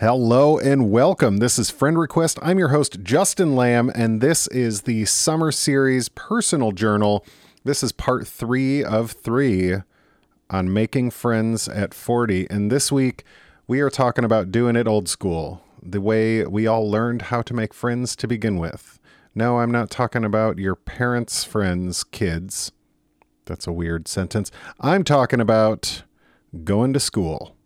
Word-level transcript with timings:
Hello 0.00 0.58
and 0.58 0.92
welcome. 0.92 1.38
This 1.38 1.58
is 1.58 1.70
Friend 1.70 1.98
Request. 1.98 2.38
I'm 2.40 2.56
your 2.56 2.68
host, 2.68 3.02
Justin 3.02 3.56
Lamb, 3.56 3.90
and 3.96 4.20
this 4.20 4.46
is 4.46 4.82
the 4.82 5.04
summer 5.06 5.50
series 5.50 6.08
personal 6.08 6.70
journal. 6.70 7.26
This 7.64 7.82
is 7.82 7.90
part 7.90 8.24
three 8.24 8.84
of 8.84 9.10
three 9.10 9.74
on 10.50 10.72
making 10.72 11.10
friends 11.10 11.66
at 11.66 11.94
40. 11.94 12.48
And 12.48 12.70
this 12.70 12.92
week, 12.92 13.24
we 13.66 13.80
are 13.80 13.90
talking 13.90 14.24
about 14.24 14.52
doing 14.52 14.76
it 14.76 14.86
old 14.86 15.08
school, 15.08 15.64
the 15.82 16.00
way 16.00 16.46
we 16.46 16.68
all 16.68 16.88
learned 16.88 17.22
how 17.22 17.42
to 17.42 17.52
make 17.52 17.74
friends 17.74 18.14
to 18.14 18.28
begin 18.28 18.56
with. 18.56 19.00
No, 19.34 19.58
I'm 19.58 19.72
not 19.72 19.90
talking 19.90 20.24
about 20.24 20.58
your 20.58 20.76
parents' 20.76 21.42
friends' 21.42 22.04
kids. 22.04 22.70
That's 23.46 23.66
a 23.66 23.72
weird 23.72 24.06
sentence. 24.06 24.52
I'm 24.78 25.02
talking 25.02 25.40
about 25.40 26.04
going 26.62 26.92
to 26.92 27.00
school. 27.00 27.56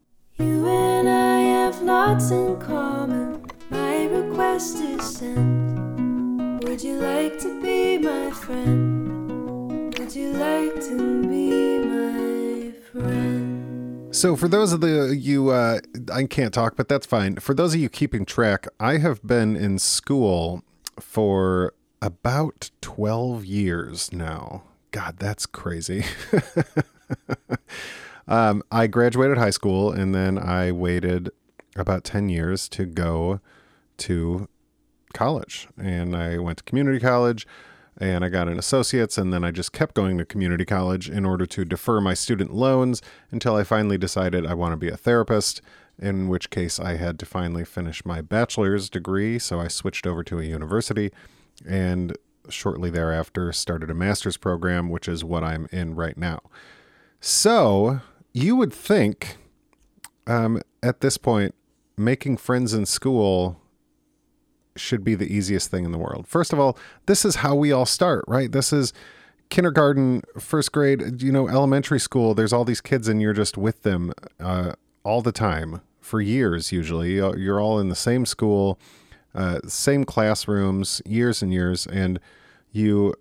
Lots 1.93 2.31
in 2.31 2.59
common. 2.59 3.45
My 3.69 4.07
request 4.07 4.77
is 4.77 5.19
sent. 5.19 6.65
Would 6.65 6.83
you 6.83 6.97
like 6.97 7.39
to 7.41 7.61
be 7.61 7.99
my 7.99 8.31
friend? 8.31 9.93
Would 9.99 10.17
you 10.17 10.33
like 10.33 10.75
to 10.89 11.23
be 11.29 11.79
my 11.81 12.73
friend? 12.91 14.15
So, 14.17 14.37
for 14.37 14.49
those 14.49 14.73
of 14.73 14.81
the 14.81 15.15
you, 15.15 15.51
uh, 15.51 15.81
I 16.11 16.25
can't 16.25 16.55
talk, 16.55 16.77
but 16.77 16.89
that's 16.89 17.05
fine. 17.05 17.37
For 17.37 17.53
those 17.53 17.75
of 17.75 17.81
you 17.81 17.91
keeping 17.91 18.25
track, 18.25 18.67
I 18.81 18.97
have 18.97 19.23
been 19.23 19.55
in 19.55 19.79
school 19.79 20.63
for 20.99 21.75
about 22.01 22.71
12 22.81 23.45
years 23.45 24.11
now. 24.15 24.63
God, 24.93 25.19
that's 25.19 25.45
crazy. 25.45 26.07
um, 28.27 28.63
I 28.73 28.87
graduated 28.87 29.37
high 29.37 29.51
school 29.51 29.93
and 29.93 30.15
then 30.15 30.39
I 30.39 30.73
waited 30.73 31.31
about 31.77 32.05
10 32.05 32.29
years 32.29 32.69
to 32.71 32.85
go 32.85 33.41
to 33.99 34.49
college. 35.13 35.69
And 35.79 36.17
I 36.17 36.39
went 36.39 36.59
to 36.59 36.65
community 36.65 37.01
college 37.01 37.47
and 37.99 38.25
I 38.25 38.29
got 38.29 38.49
an 38.49 38.59
associate's. 38.59 39.19
And 39.19 39.33
then 39.33 39.45
I 39.45 39.51
just 39.51 39.73
kept 39.73 39.95
going 39.95 40.19
to 40.19 40.25
community 40.25 40.65
college 40.65 41.09
in 41.09 41.25
order 41.25 41.47
to 41.47 41.65
defer 41.65 42.01
my 42.01 42.15
student 42.15 42.55
loans 42.55 43.03
until 43.31 43.55
I 43.55 43.65
finally 43.65 43.99
decided 43.99 44.47
I 44.47 44.55
want 44.55 44.73
to 44.73 44.77
be 44.77 44.89
a 44.89 44.97
therapist. 44.97 45.61
In 45.99 46.29
which 46.29 46.51
case, 46.51 46.81
I 46.81 46.97
had 46.97 47.19
to 47.19 47.27
finally 47.27 47.65
finish 47.65 48.05
my 48.05 48.23
bachelor's 48.23 48.89
degree. 48.89 49.39
So 49.39 49.61
I 49.61 49.69
switched 49.69 50.07
over 50.07 50.25
to 50.25 50.41
a 50.41 50.45
university 50.45 51.13
and 51.69 52.17
shortly 52.49 52.91
thereafter 52.91 53.53
started 53.53 53.91
a 53.91 53.95
master's 53.95 54.37
program, 54.37 54.89
which 54.89 55.07
is 55.07 55.23
what 55.23 55.45
I'm 55.45 55.69
in 55.71 55.95
right 55.95 56.17
now. 56.17 56.41
So 57.21 58.01
you 58.33 58.57
would 58.57 58.73
think 58.73 59.37
um, 60.27 60.61
at 60.83 61.03
this 61.03 61.19
point, 61.19 61.55
making 62.05 62.37
friends 62.37 62.75
in 62.75 62.87
school 62.87 63.61
should 64.77 65.05
be 65.05 65.15
the 65.15 65.33
easiest 65.33 65.71
thing 65.71 65.85
in 65.85 65.93
the 65.93 65.99
world. 65.99 66.27
First 66.27 66.53
of 66.53 66.59
all, 66.59 66.79
this 67.07 67.25
is 67.25 67.37
how 67.37 67.55
we 67.55 67.73
all 67.73 67.87
start, 67.87 68.25
right? 68.27 68.51
This 68.51 68.73
is 68.73 68.93
kindergarten, 69.51 70.23
first 70.39 70.73
grade, 70.73 71.21
you 71.23 71.31
know, 71.31 71.49
elementary 71.49 72.01
school. 72.01 72.35
There's 72.35 72.53
all 72.53 72.65
these 72.65 72.81
kids, 72.81 73.07
and 73.07 73.21
you're 73.21 73.35
just 73.35 73.59
with 73.59 73.83
them 73.83 74.13
uh, 74.41 74.73
all 75.05 75.21
the 75.21 75.33
time 75.33 75.83
for 76.01 76.21
years, 76.21 76.73
usually. 76.73 77.17
You're 77.17 77.61
all 77.61 77.79
in 77.79 77.89
the 77.89 77.95
same 77.95 78.25
school, 78.25 78.79
uh, 79.35 79.61
same 79.67 80.05
classrooms, 80.05 81.03
years 81.05 81.43
and 81.43 81.53
years, 81.53 81.87
and 81.87 82.19
you 82.71 83.15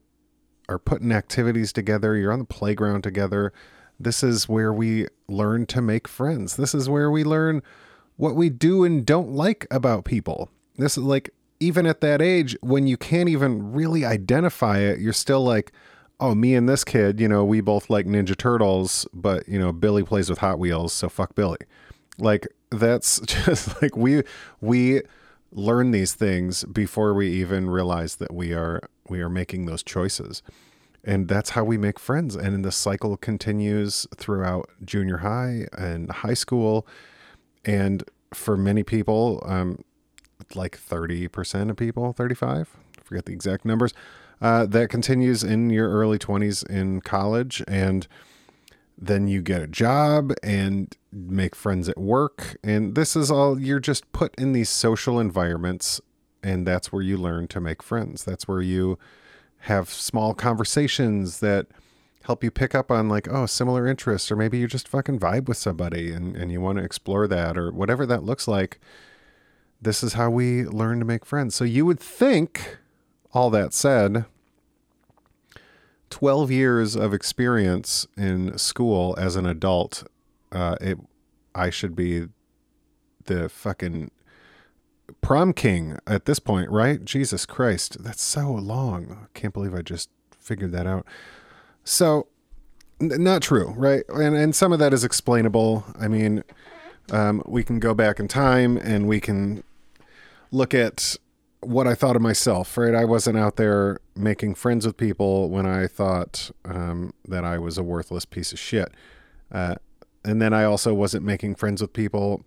are 0.69 0.79
putting 0.79 1.11
activities 1.11 1.73
together. 1.73 2.15
You're 2.15 2.31
on 2.31 2.39
the 2.39 2.45
playground 2.45 3.03
together. 3.03 3.51
This 3.99 4.23
is 4.23 4.47
where 4.47 4.73
we 4.73 5.07
learn 5.27 5.65
to 5.67 5.81
make 5.81 6.07
friends. 6.07 6.55
This 6.55 6.73
is 6.73 6.89
where 6.89 7.11
we 7.11 7.23
learn 7.23 7.61
what 8.21 8.35
we 8.35 8.51
do 8.51 8.83
and 8.83 9.03
don't 9.03 9.31
like 9.31 9.65
about 9.71 10.05
people. 10.05 10.47
This 10.77 10.95
is 10.95 11.03
like, 11.03 11.31
even 11.59 11.87
at 11.87 12.01
that 12.01 12.21
age, 12.21 12.55
when 12.61 12.85
you 12.85 12.95
can't 12.95 13.27
even 13.27 13.73
really 13.73 14.05
identify 14.05 14.77
it, 14.77 14.99
you're 14.99 15.11
still 15.11 15.43
like, 15.43 15.71
oh, 16.19 16.35
me 16.35 16.53
and 16.53 16.69
this 16.69 16.83
kid, 16.83 17.19
you 17.19 17.27
know, 17.27 17.43
we 17.43 17.61
both 17.61 17.89
like 17.89 18.05
Ninja 18.05 18.37
Turtles, 18.37 19.07
but, 19.11 19.49
you 19.49 19.57
know, 19.57 19.71
Billy 19.71 20.03
plays 20.03 20.29
with 20.29 20.37
Hot 20.37 20.59
Wheels, 20.59 20.93
so 20.93 21.09
fuck 21.09 21.33
Billy. 21.33 21.57
Like, 22.19 22.47
that's 22.69 23.19
just 23.25 23.81
like 23.81 23.97
we, 23.97 24.21
we, 24.61 25.01
learn 25.53 25.91
these 25.91 26.13
things 26.13 26.63
before 26.63 27.13
we 27.13 27.29
even 27.29 27.69
realize 27.69 28.15
that 28.15 28.33
we 28.33 28.53
are 28.53 28.79
we 29.09 29.19
are 29.19 29.27
making 29.27 29.65
those 29.65 29.83
choices 29.83 30.41
and 31.03 31.27
that's 31.27 31.49
how 31.49 31.61
we 31.61 31.77
make 31.77 31.99
friends 31.99 32.37
and 32.37 32.63
the 32.63 32.71
cycle 32.71 33.17
continues 33.17 34.07
throughout 34.15 34.69
junior 34.85 35.17
high 35.17 35.67
and 35.77 36.09
high 36.09 36.33
school 36.33 36.87
and 37.65 38.03
for 38.33 38.57
many 38.57 38.83
people 38.83 39.43
um, 39.45 39.83
like 40.55 40.77
30% 40.77 41.69
of 41.69 41.77
people 41.77 42.13
35 42.13 42.69
I 42.97 43.01
forget 43.03 43.25
the 43.25 43.33
exact 43.33 43.65
numbers 43.65 43.93
uh, 44.41 44.65
that 44.65 44.89
continues 44.89 45.43
in 45.43 45.69
your 45.69 45.89
early 45.89 46.17
20s 46.17 46.67
in 46.67 46.99
college. 47.01 47.63
And 47.67 48.07
then 48.97 49.27
you 49.27 49.41
get 49.41 49.61
a 49.61 49.67
job 49.67 50.33
and 50.41 50.95
make 51.11 51.55
friends 51.55 51.87
at 51.87 51.97
work. 51.97 52.57
And 52.63 52.95
this 52.95 53.15
is 53.15 53.29
all 53.29 53.59
you're 53.59 53.79
just 53.79 54.11
put 54.11 54.33
in 54.35 54.53
these 54.53 54.69
social 54.69 55.19
environments. 55.19 56.01
And 56.43 56.65
that's 56.65 56.91
where 56.91 57.03
you 57.03 57.17
learn 57.17 57.47
to 57.49 57.61
make 57.61 57.83
friends. 57.83 58.23
That's 58.23 58.47
where 58.47 58.61
you 58.61 58.97
have 59.65 59.89
small 59.89 60.33
conversations 60.33 61.39
that 61.39 61.67
help 62.23 62.43
you 62.43 62.51
pick 62.51 62.75
up 62.75 62.91
on 62.91 63.09
like 63.09 63.27
oh 63.29 63.45
similar 63.45 63.87
interests 63.87 64.31
or 64.31 64.35
maybe 64.35 64.57
you 64.57 64.67
just 64.67 64.87
fucking 64.87 65.19
vibe 65.19 65.47
with 65.47 65.57
somebody 65.57 66.11
and, 66.11 66.35
and 66.35 66.51
you 66.51 66.61
want 66.61 66.77
to 66.77 66.83
explore 66.83 67.27
that 67.27 67.57
or 67.57 67.71
whatever 67.71 68.05
that 68.05 68.23
looks 68.23 68.47
like 68.47 68.79
this 69.81 70.03
is 70.03 70.13
how 70.13 70.29
we 70.29 70.63
learn 70.63 70.99
to 70.99 71.05
make 71.05 71.25
friends 71.25 71.55
so 71.55 71.63
you 71.63 71.85
would 71.85 71.99
think 71.99 72.77
all 73.33 73.49
that 73.49 73.73
said 73.73 74.25
12 76.09 76.51
years 76.51 76.95
of 76.95 77.13
experience 77.13 78.05
in 78.17 78.57
school 78.57 79.15
as 79.17 79.35
an 79.35 79.45
adult 79.45 80.03
uh, 80.51 80.75
it 80.81 80.97
i 81.55 81.69
should 81.69 81.95
be 81.95 82.27
the 83.25 83.49
fucking 83.49 84.11
prom 85.21 85.53
king 85.53 85.97
at 86.07 86.25
this 86.25 86.39
point, 86.39 86.69
right? 86.69 87.03
Jesus 87.03 87.45
Christ, 87.45 88.03
that's 88.03 88.21
so 88.21 88.51
long. 88.51 89.17
I 89.23 89.37
can't 89.37 89.53
believe 89.53 89.73
I 89.73 89.81
just 89.81 90.09
figured 90.37 90.71
that 90.71 90.87
out. 90.87 91.05
So, 91.83 92.27
n- 92.99 93.23
not 93.23 93.41
true, 93.41 93.73
right? 93.77 94.03
And 94.09 94.35
and 94.35 94.55
some 94.55 94.71
of 94.71 94.79
that 94.79 94.93
is 94.93 95.03
explainable. 95.03 95.85
I 95.99 96.07
mean, 96.07 96.43
um, 97.11 97.43
we 97.45 97.63
can 97.63 97.79
go 97.79 97.93
back 97.93 98.19
in 98.19 98.27
time 98.27 98.77
and 98.77 99.07
we 99.07 99.19
can 99.19 99.63
look 100.51 100.73
at 100.73 101.15
what 101.61 101.87
I 101.87 101.93
thought 101.93 102.15
of 102.15 102.21
myself, 102.21 102.77
right? 102.77 102.95
I 102.95 103.05
wasn't 103.05 103.37
out 103.37 103.55
there 103.55 103.99
making 104.15 104.55
friends 104.55 104.85
with 104.85 104.97
people 104.97 105.49
when 105.49 105.65
I 105.65 105.87
thought 105.87 106.51
um, 106.65 107.13
that 107.27 107.45
I 107.45 107.59
was 107.59 107.77
a 107.77 107.83
worthless 107.83 108.25
piece 108.25 108.51
of 108.51 108.59
shit. 108.59 108.91
Uh, 109.51 109.75
and 110.25 110.41
then 110.41 110.53
I 110.53 110.63
also 110.63 110.93
wasn't 110.93 111.23
making 111.23 111.55
friends 111.55 111.81
with 111.81 111.93
people. 111.93 112.43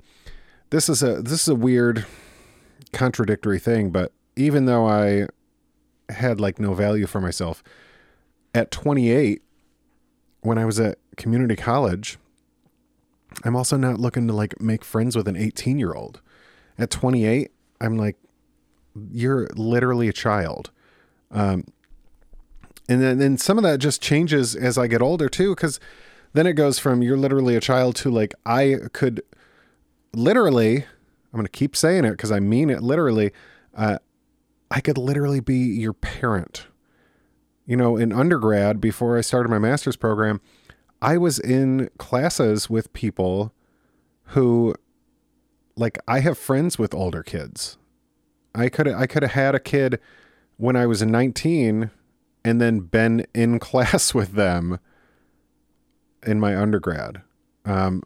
This 0.71 0.89
is 0.89 1.03
a 1.03 1.23
this 1.23 1.43
is 1.43 1.49
a 1.49 1.55
weird 1.55 2.07
contradictory 2.93 3.59
thing, 3.59 3.91
but 3.91 4.13
even 4.37 4.65
though 4.65 4.87
I 4.87 5.27
had 6.13 6.41
like 6.41 6.59
no 6.59 6.75
value 6.75 7.07
for 7.07 7.21
myself 7.21 7.63
at 8.55 8.71
28 8.71 9.43
when 10.41 10.59
I 10.59 10.65
was 10.65 10.79
at 10.79 10.99
community 11.17 11.57
college, 11.57 12.19
I'm 13.45 13.57
also 13.57 13.77
not 13.77 13.99
looking 13.99 14.27
to 14.29 14.33
like 14.33 14.61
make 14.61 14.85
friends 14.85 15.17
with 15.17 15.29
an 15.29 15.37
18 15.37 15.79
year 15.79 15.93
old. 15.93 16.21
At 16.79 16.91
28, 16.91 17.51
I'm 17.81 17.97
like, 17.97 18.17
you're 19.11 19.49
literally 19.55 20.09
a 20.09 20.13
child. 20.13 20.71
Um, 21.31 21.65
and 22.89 23.03
then, 23.03 23.19
then 23.19 23.39
some 23.39 23.59
of 23.59 23.65
that 23.65 23.79
just 23.79 24.01
changes 24.01 24.55
as 24.55 24.79
I 24.79 24.87
get 24.87 25.03
older 25.03 25.29
too, 25.29 25.55
because 25.55 25.81
then 26.33 26.47
it 26.47 26.53
goes 26.53 26.79
from 26.79 27.03
you're 27.03 27.17
literally 27.17 27.57
a 27.57 27.61
child 27.61 27.97
to 27.97 28.11
like, 28.11 28.35
I 28.45 28.77
could 28.93 29.23
literally 30.13 30.85
I'm 31.35 31.39
going 31.39 31.47
to 31.47 31.51
keep 31.51 31.75
saying 31.75 32.05
it 32.05 32.13
because 32.13 32.31
I 32.31 32.39
mean 32.39 32.71
it 32.71 32.81
literally. 32.81 33.33
Uh, 33.77 33.99
I 34.71 34.81
could 34.81 34.97
literally 34.97 35.41
be 35.41 35.57
your 35.57 35.93
parent. 35.93 36.69
You 37.67 37.77
know, 37.77 37.97
in 37.97 38.13
undergrad, 38.13 38.81
before 38.81 39.17
I 39.17 39.23
started 39.23 39.49
my 39.49 39.59
master's 39.59 39.97
program, 39.97 40.41
I 41.01 41.17
was 41.17 41.39
in 41.39 41.91
classes 41.99 42.69
with 42.69 42.93
people 42.93 43.55
who, 44.29 44.75
like, 45.77 45.99
I 46.07 46.21
have 46.21 46.37
friends 46.37 46.79
with 46.79 46.95
older 46.95 47.23
kids. 47.23 47.79
I 48.55 48.69
could 48.69 48.87
I 48.89 49.07
could 49.07 49.23
have 49.23 49.33
had 49.33 49.55
a 49.55 49.61
kid 49.61 49.99
when 50.57 50.77
I 50.77 50.87
was 50.87 51.03
19 51.03 51.91
and 52.45 52.61
then 52.61 52.81
been 52.81 53.27
in 53.35 53.59
class 53.71 54.15
with 54.15 54.33
them 54.33 54.79
in 56.27 56.39
my 56.39 56.57
undergrad. 56.57 57.23
Um, 57.65 58.03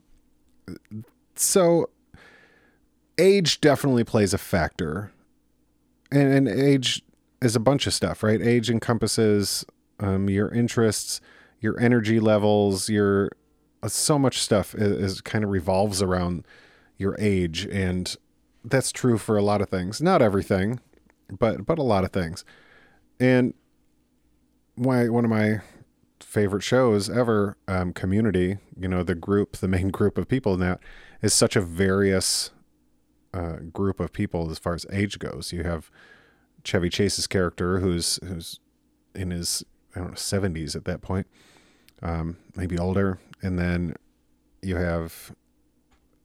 so 1.35 1.91
age 3.19 3.61
definitely 3.61 4.05
plays 4.05 4.33
a 4.33 4.39
factor, 4.39 5.13
and, 6.11 6.33
and 6.33 6.49
age 6.49 7.03
is 7.41 7.57
a 7.57 7.61
bunch 7.61 7.87
of 7.87 7.95
stuff, 7.95 8.23
right? 8.23 8.41
Age 8.41 8.71
encompasses 8.71 9.65
um, 10.01 10.29
your 10.29 10.49
interests, 10.53 11.21
your 11.61 11.79
energy 11.81 12.21
levels, 12.21 12.89
your 12.89 13.31
uh, 13.83 13.89
so 13.89 14.19
much 14.19 14.41
stuff 14.41 14.75
is, 14.75 15.13
is 15.15 15.21
kind 15.21 15.45
of 15.45 15.51
revolves 15.51 16.03
around 16.03 16.45
your 16.97 17.17
age, 17.19 17.67
and 17.71 18.17
that's 18.65 18.91
true 18.91 19.19
for 19.19 19.37
a 19.37 19.43
lot 19.43 19.61
of 19.61 19.69
things. 19.69 20.01
Not 20.01 20.21
everything, 20.21 20.81
but 21.37 21.65
but 21.65 21.79
a 21.79 21.83
lot 21.83 22.05
of 22.05 22.13
things. 22.13 22.45
And 23.21 23.55
why 24.75 25.09
one 25.09 25.25
of 25.25 25.31
my 25.31 25.61
favorite 26.21 26.63
shows 26.63 27.09
ever, 27.09 27.57
um, 27.67 27.93
Community, 27.93 28.59
you 28.77 28.89
know, 28.89 29.03
the 29.03 29.15
group, 29.15 29.57
the 29.57 29.69
main 29.69 29.89
group 29.91 30.19
of 30.19 30.29
people 30.29 30.55
in 30.55 30.61
that 30.61 30.81
is 31.23 31.33
such 31.33 31.57
a 31.57 31.61
various 31.61 32.51
uh, 33.35 33.57
group 33.73 34.01
of 34.01 34.13
people 34.13 34.51
as 34.51 34.59
far 34.59 34.75
as 34.75 34.87
age 34.93 35.19
goes. 35.19 35.53
You 35.53 35.65
have 35.65 35.91
Chevy 36.65 36.89
Chase's 36.89 37.27
character, 37.27 37.81
who's 37.81 38.19
who's 38.25 38.61
in 39.15 39.31
his 39.31 39.65
I 39.95 40.01
don't 40.01 40.11
know 40.11 40.15
seventies 40.15 40.77
at 40.77 40.85
that 40.85 41.01
point, 41.01 41.27
um, 42.03 42.37
maybe 42.57 42.79
older, 42.79 43.19
and 43.43 43.59
then 43.59 43.95
you 44.63 44.77
have 44.77 45.33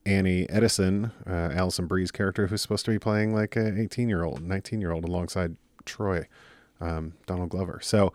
Annie 0.05 0.49
Edison, 0.49 1.11
uh, 1.27 1.51
Alison 1.53 1.87
Brie's 1.87 2.11
character, 2.11 2.47
who's 2.47 2.61
supposed 2.61 2.85
to 2.85 2.91
be 2.91 2.99
playing 2.99 3.33
like 3.33 3.55
an 3.55 3.79
18 3.79 4.09
year 4.09 4.23
old, 4.23 4.41
19 4.41 4.81
year 4.81 4.91
old 4.91 5.05
alongside 5.05 5.55
Troy, 5.85 6.27
um, 6.81 7.13
Donald 7.25 7.49
Glover. 7.49 7.79
So 7.81 8.13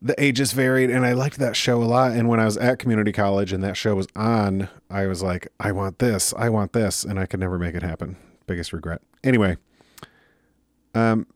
the 0.00 0.20
ages 0.22 0.52
varied, 0.52 0.90
and 0.90 1.04
I 1.04 1.12
liked 1.12 1.38
that 1.38 1.56
show 1.56 1.82
a 1.82 1.84
lot. 1.84 2.12
And 2.12 2.28
when 2.28 2.38
I 2.38 2.44
was 2.44 2.56
at 2.58 2.78
community 2.78 3.10
college 3.10 3.52
and 3.52 3.64
that 3.64 3.76
show 3.76 3.94
was 3.94 4.06
on, 4.14 4.68
I 4.90 5.06
was 5.06 5.22
like, 5.22 5.48
I 5.58 5.72
want 5.72 5.98
this, 5.98 6.34
I 6.36 6.50
want 6.50 6.72
this, 6.72 7.04
and 7.04 7.18
I 7.18 7.26
could 7.26 7.40
never 7.40 7.58
make 7.58 7.74
it 7.74 7.82
happen. 7.82 8.16
Biggest 8.46 8.72
regret. 8.72 9.00
Anyway, 9.24 9.56
um, 10.94 11.26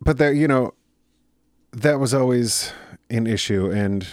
but 0.00 0.18
there, 0.18 0.32
you 0.32 0.48
know, 0.48 0.74
that 1.72 1.98
was 1.98 2.14
always 2.14 2.72
an 3.10 3.26
issue, 3.26 3.70
and 3.70 4.06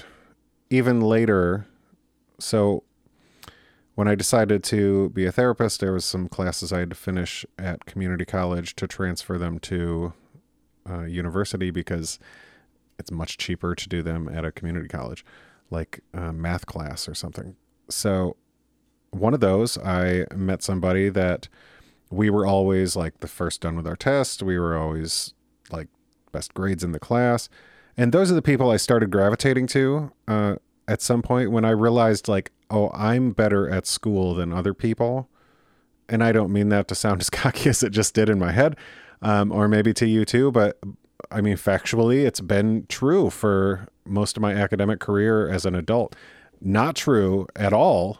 even 0.70 1.02
later, 1.02 1.68
so 2.40 2.84
when 3.96 4.08
I 4.08 4.16
decided 4.16 4.64
to 4.66 5.10
be 5.10 5.26
a 5.26 5.32
therapist, 5.32 5.80
there 5.80 5.94
was 5.94 6.06
some 6.06 6.28
classes 6.28 6.72
I 6.72 6.80
had 6.80 6.90
to 6.90 6.96
finish 6.96 7.46
at 7.60 7.86
community 7.86 8.26
college 8.26 8.76
to 8.78 8.88
transfer 8.88 9.38
them 9.38 9.60
to 9.60 10.14
uh, 10.90 11.04
university 11.04 11.72
because 11.72 12.18
it's 12.98 13.12
much 13.12 13.38
cheaper 13.38 13.76
to 13.76 13.90
do 13.90 14.02
them 14.02 14.30
at 14.30 14.46
a 14.46 14.52
community 14.52 14.88
college, 14.88 15.26
like 15.70 16.00
a 16.14 16.32
math 16.32 16.66
class 16.66 17.08
or 17.08 17.14
something. 17.14 17.56
So 17.90 18.38
one 19.12 19.34
of 19.34 19.40
those, 19.40 19.78
I 19.78 20.26
met 20.34 20.64
somebody 20.64 21.10
that 21.10 21.48
we 22.12 22.30
were 22.30 22.46
always 22.46 22.96
like 22.96 23.20
the 23.20 23.28
first 23.28 23.62
done 23.62 23.76
with 23.76 23.88
our 23.88 23.96
test. 23.96 24.44
We 24.44 24.60
were 24.60 24.78
always 24.78 25.34
like 25.72 25.88
best 26.32 26.54
grades 26.54 26.84
in 26.84 26.92
the 26.92 27.00
class. 27.00 27.50
And 27.98 28.12
those 28.12 28.32
are 28.32 28.36
the 28.36 28.42
people 28.42 28.70
I 28.70 28.78
started 28.78 29.12
gravitating 29.12 29.68
to 29.68 30.12
uh, 30.28 30.56
at 30.88 31.02
some 31.02 31.22
point 31.22 31.52
when 31.52 31.66
I 31.66 31.72
realized 31.72 32.28
like 32.28 32.52
oh, 32.70 32.90
I'm 32.94 33.32
better 33.32 33.70
at 33.70 33.86
school 33.86 34.34
than 34.34 34.54
other 34.54 34.74
people. 34.74 35.30
And 36.08 36.24
I 36.24 36.32
don't 36.32 36.52
mean 36.52 36.70
that 36.70 36.88
to 36.88 36.96
sound 36.96 37.22
as 37.22 37.30
cocky 37.30 37.70
as 37.70 37.84
it 37.84 37.92
just 37.92 38.14
did 38.14 38.30
in 38.30 38.40
my 38.40 38.52
head, 38.52 38.76
um, 39.22 39.52
or 39.52 39.68
maybe 39.68 39.94
to 39.94 40.08
you 40.08 40.26
too, 40.26 40.52
but 40.52 40.80
I 41.30 41.40
mean, 41.42 41.56
factually, 41.56 42.26
it's 42.26 42.42
been 42.42 42.86
true 42.90 43.30
for 43.30 43.88
most 44.06 44.38
of 44.38 44.42
my 44.42 44.54
academic 44.54 45.00
career 45.00 45.48
as 45.48 45.66
an 45.66 45.76
adult. 45.76 46.16
Not 46.60 46.96
true 46.96 47.48
at 47.56 47.74
all. 47.74 48.20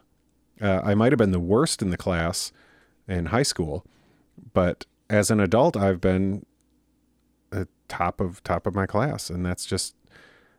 Uh, 0.62 0.82
I 0.84 0.94
might 0.94 1.12
have 1.12 1.18
been 1.18 1.32
the 1.32 1.40
worst 1.40 1.82
in 1.82 1.90
the 1.90 1.98
class 1.98 2.52
in 3.08 3.28
high 3.28 3.44
school, 3.44 3.86
but 4.54 4.86
as 5.10 5.30
an 5.30 5.40
adult, 5.40 5.76
I've 5.76 6.02
been 6.02 6.46
the 7.50 7.68
top 7.88 8.22
of 8.22 8.44
top 8.44 8.66
of 8.66 8.76
my 8.76 8.86
class, 8.86 9.30
and 9.30 9.46
that's 9.46 9.66
just 9.66 9.96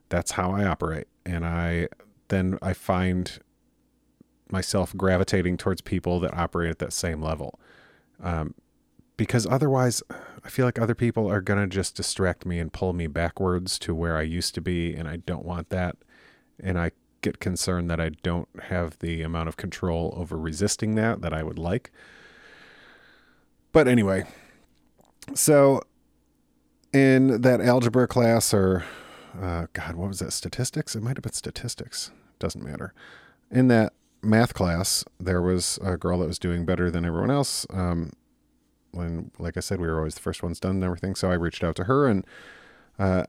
that's 0.09 0.33
how 0.33 0.53
I 0.53 0.65
operate. 0.65 1.09
And 1.25 1.45
I 1.45 1.89
then 2.29 2.59
I 2.61 2.73
find 2.73 3.39
myself 4.51 4.95
gravitating 4.97 5.57
towards 5.57 5.81
people 5.81 6.21
that 6.21 6.35
operate 6.35 6.71
at 6.71 6.79
that 6.79 6.93
same 6.93 7.23
level. 7.23 7.59
Um, 8.23 8.55
because 9.17 9.47
otherwise, 9.47 10.03
I 10.45 10.49
feel 10.49 10.67
like 10.67 10.79
other 10.79 10.95
people 10.95 11.31
are 11.31 11.41
to 11.41 11.67
just 11.67 11.97
distract 11.97 12.45
me 12.45 12.59
and 12.59 12.73
pull 12.73 12.93
me 12.93 13.07
backwards 13.07 13.79
to 13.81 13.95
where 13.95 14.17
I 14.17 14.23
used 14.23 14.55
to 14.55 14.61
be. 14.61 14.95
And 14.95 15.09
I 15.09 15.17
don't 15.17 15.45
want 15.45 15.71
that. 15.71 15.97
And 16.61 16.79
I 16.79 16.93
get 17.21 17.39
concerned 17.39 17.89
that 17.91 18.01
I 18.01 18.11
don't 18.23 18.49
have 18.65 18.99
the 18.99 19.23
amount 19.23 19.49
of 19.49 19.57
control 19.57 20.13
over 20.17 20.37
resisting 20.37 20.95
that 20.97 21.23
that 21.23 21.33
I 21.33 21.43
would 21.43 21.59
like. 21.59 21.91
But 23.73 23.89
anyway, 23.89 24.25
so 25.35 25.83
in 26.93 27.41
that 27.41 27.61
algebra 27.61 28.07
class, 28.07 28.53
or 28.53 28.85
uh, 29.41 29.67
God, 29.73 29.95
what 29.97 30.09
was 30.09 30.19
that? 30.19 30.33
Statistics? 30.33 30.95
It 30.95 31.03
might 31.03 31.17
have 31.17 31.23
been 31.23 31.33
statistics. 31.33 32.11
Doesn't 32.39 32.63
matter. 32.63 32.93
In 33.51 33.69
that 33.69 33.95
math 34.23 34.55
class, 34.55 35.05
there 35.19 35.41
was 35.41 35.79
a 35.83 35.97
girl 35.97 36.19
that 36.19 36.29
was 36.29 36.39
doing 36.39 36.65
better 36.65 36.91
than 36.91 37.05
everyone 37.05 37.31
else. 37.31 37.67
Um, 37.71 38.13
when, 38.93 39.31
like 39.39 39.57
I 39.57 39.61
said, 39.61 39.81
we 39.81 39.87
were 39.89 39.99
always 39.99 40.15
the 40.15 40.21
first 40.21 40.43
ones 40.43 40.61
done 40.61 40.77
and 40.77 40.85
everything. 40.85 41.15
So 41.15 41.31
I 41.31 41.35
reached 41.35 41.65
out 41.65 41.77
to 41.77 41.85
her, 41.85 42.07
and 42.07 42.27
uh, 42.99 43.25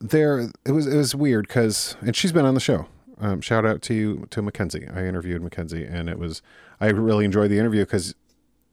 there 0.00 0.50
it 0.64 0.72
was. 0.72 0.86
It 0.86 0.96
was 0.96 1.14
weird 1.14 1.46
because, 1.46 1.96
and 2.00 2.16
she's 2.16 2.32
been 2.32 2.44
on 2.44 2.54
the 2.54 2.60
show. 2.60 2.86
Um, 3.20 3.40
shout 3.40 3.64
out 3.64 3.82
to 3.82 3.94
you 3.94 4.26
to 4.30 4.42
Mackenzie. 4.42 4.88
I 4.92 5.04
interviewed 5.04 5.42
Mackenzie, 5.42 5.84
and 5.84 6.08
it 6.08 6.18
was. 6.18 6.42
I 6.80 6.88
really 6.88 7.24
enjoyed 7.24 7.50
the 7.50 7.58
interview 7.58 7.82
because 7.84 8.14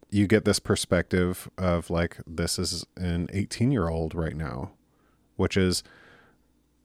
you 0.10 0.28
get 0.28 0.46
this 0.46 0.60
perspective 0.60 1.50
of 1.58 1.90
like 1.90 2.18
this 2.26 2.58
is 2.58 2.86
an 2.96 3.28
18 3.34 3.72
year 3.72 3.90
old 3.90 4.16
right 4.16 4.36
now, 4.36 4.72
which 5.36 5.58
is 5.58 5.84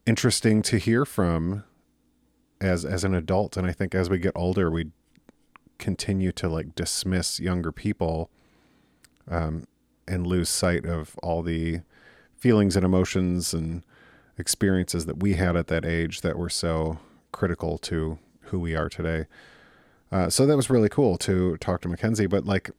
interesting 0.06 0.62
to 0.62 0.78
hear 0.78 1.04
from 1.04 1.64
as 2.60 2.84
as 2.84 3.04
an 3.04 3.14
adult. 3.14 3.56
And 3.56 3.66
i 3.66 3.72
think 3.72 3.94
as 3.94 4.10
we 4.10 4.18
get 4.18 4.32
older 4.34 4.70
we 4.70 4.90
continue 5.78 6.30
to 6.30 6.48
like 6.48 6.74
dismiss 6.74 7.40
younger 7.40 7.72
people 7.72 8.30
um, 9.28 9.64
and 10.06 10.26
lose 10.26 10.48
sight 10.48 10.86
of 10.86 11.16
all 11.22 11.42
the 11.42 11.80
feelings 12.36 12.76
and 12.76 12.84
emotions 12.84 13.52
and 13.52 13.84
experiences 14.38 15.06
that 15.06 15.20
we 15.20 15.34
had 15.34 15.56
at 15.56 15.66
that 15.66 15.84
age 15.84 16.20
that 16.20 16.38
were 16.38 16.48
so 16.48 16.98
critical 17.32 17.78
to 17.78 18.18
who 18.46 18.58
we 18.58 18.74
are 18.74 18.88
today. 18.88 19.26
Uh, 20.10 20.28
so 20.28 20.46
that 20.46 20.56
was 20.56 20.68
really 20.68 20.88
cool 20.88 21.16
to 21.16 21.56
talk 21.56 21.80
to 21.80 21.88
mackenzie. 21.88 22.26
But 22.26 22.44
like 22.44 22.70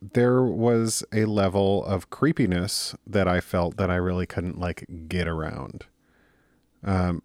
there 0.00 0.42
was 0.42 1.02
a 1.12 1.24
level 1.24 1.84
of 1.84 2.10
creepiness 2.10 2.94
that 3.06 3.26
i 3.26 3.40
felt 3.40 3.76
that 3.76 3.90
i 3.90 3.96
really 3.96 4.26
couldn't 4.26 4.58
like 4.58 4.84
get 5.08 5.26
around. 5.26 5.86
Um, 6.82 7.22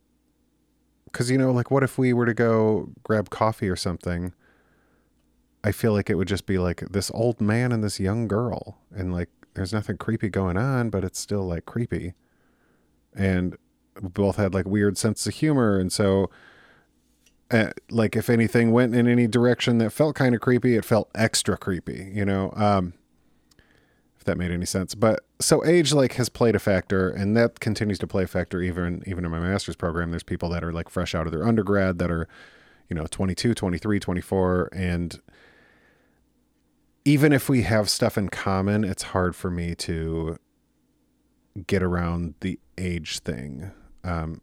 because 1.06 1.32
you 1.32 1.38
know 1.38 1.52
like 1.52 1.72
what 1.72 1.84
if 1.84 1.98
we 1.98 2.14
were 2.14 2.26
to 2.26 2.34
go 2.34 2.92
grab 3.04 3.30
coffee 3.30 3.68
or 3.68 3.76
something? 3.76 4.34
I 5.64 5.72
feel 5.72 5.92
like 5.92 6.10
it 6.10 6.16
would 6.16 6.28
just 6.28 6.46
be 6.46 6.58
like 6.58 6.82
this 6.90 7.12
old 7.14 7.42
man 7.42 7.72
and 7.72 7.84
this 7.84 8.00
young 8.00 8.28
girl 8.28 8.78
and 8.96 9.12
like 9.12 9.30
there's 9.56 9.74
nothing 9.74 9.98
creepy 9.98 10.30
going 10.30 10.56
on 10.56 10.90
but 10.90 11.04
it's 11.04 11.20
still 11.20 11.46
like 11.46 11.66
creepy. 11.66 12.14
And 13.16 13.58
we 14.02 14.10
both 14.10 14.38
had 14.38 14.54
like 14.54 14.66
weird 14.66 14.98
sense 14.98 15.26
of 15.28 15.34
humor 15.34 15.80
and 15.80 15.92
so 15.92 16.30
uh, 17.52 17.72
like 17.90 18.16
if 18.16 18.30
anything 18.30 18.72
went 18.72 18.94
in 18.94 19.08
any 19.08 19.28
direction 19.28 19.80
that 19.80 19.92
felt 19.92 20.16
kind 20.16 20.36
of 20.36 20.42
creepy 20.42 20.76
it 20.76 20.86
felt 20.86 21.10
extra 21.16 21.58
creepy 21.58 22.12
you 22.14 22.26
know 22.26 22.52
um 22.56 22.94
if 24.20 24.26
that 24.26 24.38
made 24.38 24.52
any 24.52 24.66
sense. 24.66 24.96
But 24.96 25.22
so 25.40 25.66
age 25.66 25.94
like 25.94 26.14
has 26.14 26.28
played 26.28 26.54
a 26.54 26.60
factor 26.60 27.10
and 27.10 27.38
that 27.38 27.62
continues 27.62 27.98
to 28.00 28.08
play 28.08 28.24
a 28.24 28.28
factor 28.28 28.62
even 28.62 29.02
even 29.08 29.24
in 29.24 29.32
my 29.32 29.40
master's 29.40 29.78
program. 29.78 30.12
There's 30.12 30.24
people 30.24 30.50
that 30.50 30.64
are 30.64 30.74
like 30.74 30.90
fresh 30.90 31.16
out 31.16 31.26
of 31.26 31.32
their 31.32 31.48
undergrad 31.48 32.00
that 32.00 32.12
are, 32.12 32.28
you 32.90 32.96
know, 32.96 33.08
22, 33.10 33.54
23, 33.54 34.00
24 34.00 34.70
and 34.74 35.20
even 37.06 37.32
if 37.32 37.48
we 37.48 37.62
have 37.62 37.90
stuff 37.90 38.18
in 38.18 38.28
common, 38.28 38.84
it's 38.84 39.04
hard 39.04 39.36
for 39.36 39.50
me 39.50 39.74
to 39.74 40.36
get 41.66 41.82
around 41.82 42.36
the 42.42 42.60
age 42.78 43.20
thing. 43.20 43.72
Um, 44.04 44.42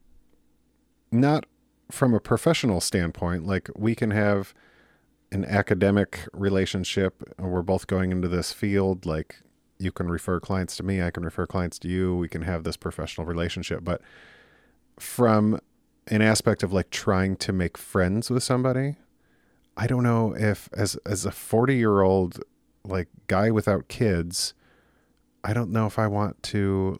not 1.12 1.44
from 1.90 2.14
a 2.14 2.20
professional 2.20 2.80
standpoint, 2.80 3.46
like 3.46 3.70
we 3.76 3.94
can 3.94 4.10
have 4.10 4.54
an 5.32 5.44
academic 5.44 6.20
relationship 6.32 7.22
we're 7.38 7.60
both 7.60 7.88
going 7.88 8.12
into 8.12 8.28
this 8.28 8.52
field 8.52 9.04
like 9.04 9.42
you 9.78 9.92
can 9.92 10.08
refer 10.08 10.40
clients 10.40 10.76
to 10.76 10.82
me, 10.82 11.02
I 11.02 11.10
can 11.10 11.24
refer 11.24 11.46
clients 11.46 11.78
to 11.80 11.88
you, 11.88 12.16
we 12.16 12.28
can 12.28 12.42
have 12.42 12.64
this 12.64 12.76
professional 12.76 13.26
relationship. 13.26 13.84
But 13.84 14.00
from 14.98 15.60
an 16.06 16.22
aspect 16.22 16.62
of 16.62 16.72
like 16.72 16.90
trying 16.90 17.36
to 17.36 17.52
make 17.52 17.76
friends 17.76 18.30
with 18.30 18.42
somebody, 18.42 18.96
I 19.76 19.86
don't 19.86 20.02
know 20.02 20.34
if 20.34 20.68
as 20.72 20.96
as 21.04 21.26
a 21.26 21.30
40-year-old 21.30 22.42
like 22.84 23.08
guy 23.26 23.50
without 23.50 23.88
kids, 23.88 24.54
I 25.44 25.52
don't 25.52 25.70
know 25.70 25.86
if 25.86 25.98
I 25.98 26.06
want 26.06 26.42
to 26.44 26.98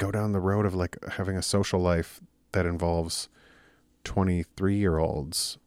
go 0.00 0.10
down 0.10 0.32
the 0.32 0.40
road 0.40 0.64
of 0.64 0.74
like 0.74 0.96
having 1.12 1.36
a 1.36 1.42
social 1.42 1.78
life 1.78 2.22
that 2.52 2.64
involves 2.64 3.28
23 4.04 4.74
year 4.74 4.96
olds 4.96 5.58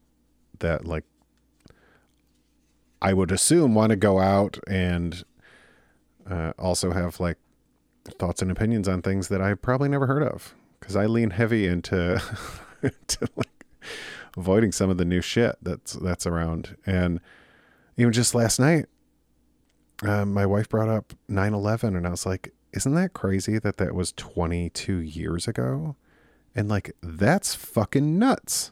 that 0.58 0.86
like 0.86 1.04
I 3.00 3.14
would 3.14 3.32
assume 3.32 3.76
want 3.76 3.92
to 3.92 3.96
go 3.96 4.20
out 4.20 4.58
and 4.68 5.24
uh, 6.28 6.54
also 6.58 6.92
have 6.94 7.20
like 7.20 7.38
thoughts 8.18 8.42
and 8.42 8.50
opinions 8.50 8.88
on 8.88 9.04
things 9.04 9.28
that 9.28 9.40
I've 9.40 9.62
probably 9.62 9.88
never 9.88 10.08
heard 10.08 10.24
of. 10.24 10.56
Because 10.80 10.96
I 10.96 11.06
lean 11.06 11.30
heavy 11.30 11.68
into, 11.68 12.22
into 12.82 13.28
like 13.36 13.66
avoiding 14.36 14.72
some 14.72 14.90
of 14.90 14.98
the 14.98 15.06
new 15.06 15.22
shit 15.22 15.58
that's 15.62 15.94
that's 15.94 16.26
around. 16.26 16.76
And 16.86 17.20
even 17.98 18.12
just 18.14 18.34
last 18.34 18.60
night, 18.60 18.88
uh, 20.02 20.26
my 20.26 20.46
wife 20.46 20.70
brought 20.70 20.90
up 20.90 21.14
9 21.28 21.54
11, 21.54 21.96
and 21.96 22.08
I 22.08 22.10
was 22.10 22.26
like, 22.26 22.52
isn't 22.74 22.96
that 22.96 23.14
crazy 23.14 23.60
that 23.60 23.78
that 23.78 23.96
was 23.96 24.12
22 24.14 24.98
years 24.98 25.48
ago? 25.48 25.96
And 26.56 26.70
like, 26.70 26.96
that's 27.02 27.56
fucking 27.56 28.20
nuts. 28.20 28.72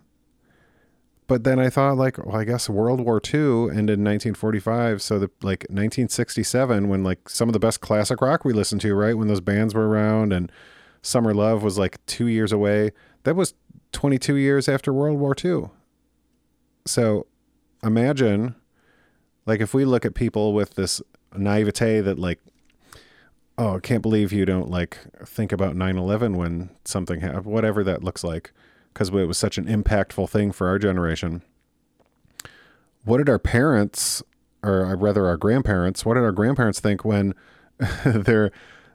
But 1.27 1.45
then 1.45 1.59
I 1.59 1.69
thought, 1.69 1.95
like, 1.95 2.17
well, 2.17 2.35
I 2.35 2.43
guess 2.43 2.69
World 2.69 2.99
War 2.99 3.21
II 3.23 3.69
ended 3.69 3.99
in 3.99 4.03
1945. 4.03 5.01
So, 5.01 5.17
the 5.17 5.31
like 5.41 5.61
1967, 5.69 6.89
when 6.89 7.05
like 7.05 7.29
some 7.29 7.47
of 7.47 7.53
the 7.53 7.59
best 7.59 7.79
classic 7.79 8.19
rock 8.19 8.43
we 8.43 8.51
listened 8.51 8.81
to, 8.81 8.93
right? 8.93 9.17
When 9.17 9.29
those 9.29 9.39
bands 9.39 9.73
were 9.73 9.87
around 9.87 10.33
and 10.33 10.51
Summer 11.01 11.33
Love 11.33 11.63
was 11.63 11.77
like 11.77 12.05
two 12.05 12.27
years 12.27 12.51
away, 12.51 12.91
that 13.23 13.37
was 13.37 13.53
22 13.93 14.35
years 14.35 14.67
after 14.67 14.91
World 14.91 15.19
War 15.19 15.33
II. 15.41 15.69
So, 16.85 17.27
imagine, 17.81 18.55
like, 19.45 19.61
if 19.61 19.73
we 19.73 19.85
look 19.85 20.05
at 20.05 20.15
people 20.15 20.53
with 20.53 20.75
this 20.75 21.01
naivete 21.33 22.01
that, 22.01 22.19
like, 22.19 22.39
oh, 23.57 23.75
I 23.75 23.79
can't 23.79 24.01
believe 24.01 24.31
you 24.31 24.45
don't 24.45 24.69
like 24.69 24.97
think 25.25 25.51
about 25.51 25.75
9/11 25.75 26.35
when 26.35 26.69
something 26.85 27.21
happened, 27.21 27.45
whatever 27.45 27.83
that 27.83 28.03
looks 28.03 28.23
like, 28.23 28.51
because 28.93 29.09
it 29.09 29.25
was 29.25 29.37
such 29.37 29.57
an 29.57 29.65
impactful 29.65 30.29
thing 30.29 30.51
for 30.51 30.67
our 30.67 30.79
generation. 30.79 31.41
What 33.03 33.17
did 33.17 33.29
our 33.29 33.39
parents, 33.39 34.21
or 34.63 34.85
uh, 34.85 34.95
rather 34.95 35.25
our 35.25 35.37
grandparents, 35.37 36.05
what 36.05 36.15
did 36.15 36.23
our 36.23 36.31
grandparents 36.31 36.79
think 36.79 37.03
when 37.03 37.33
they're 38.05 38.51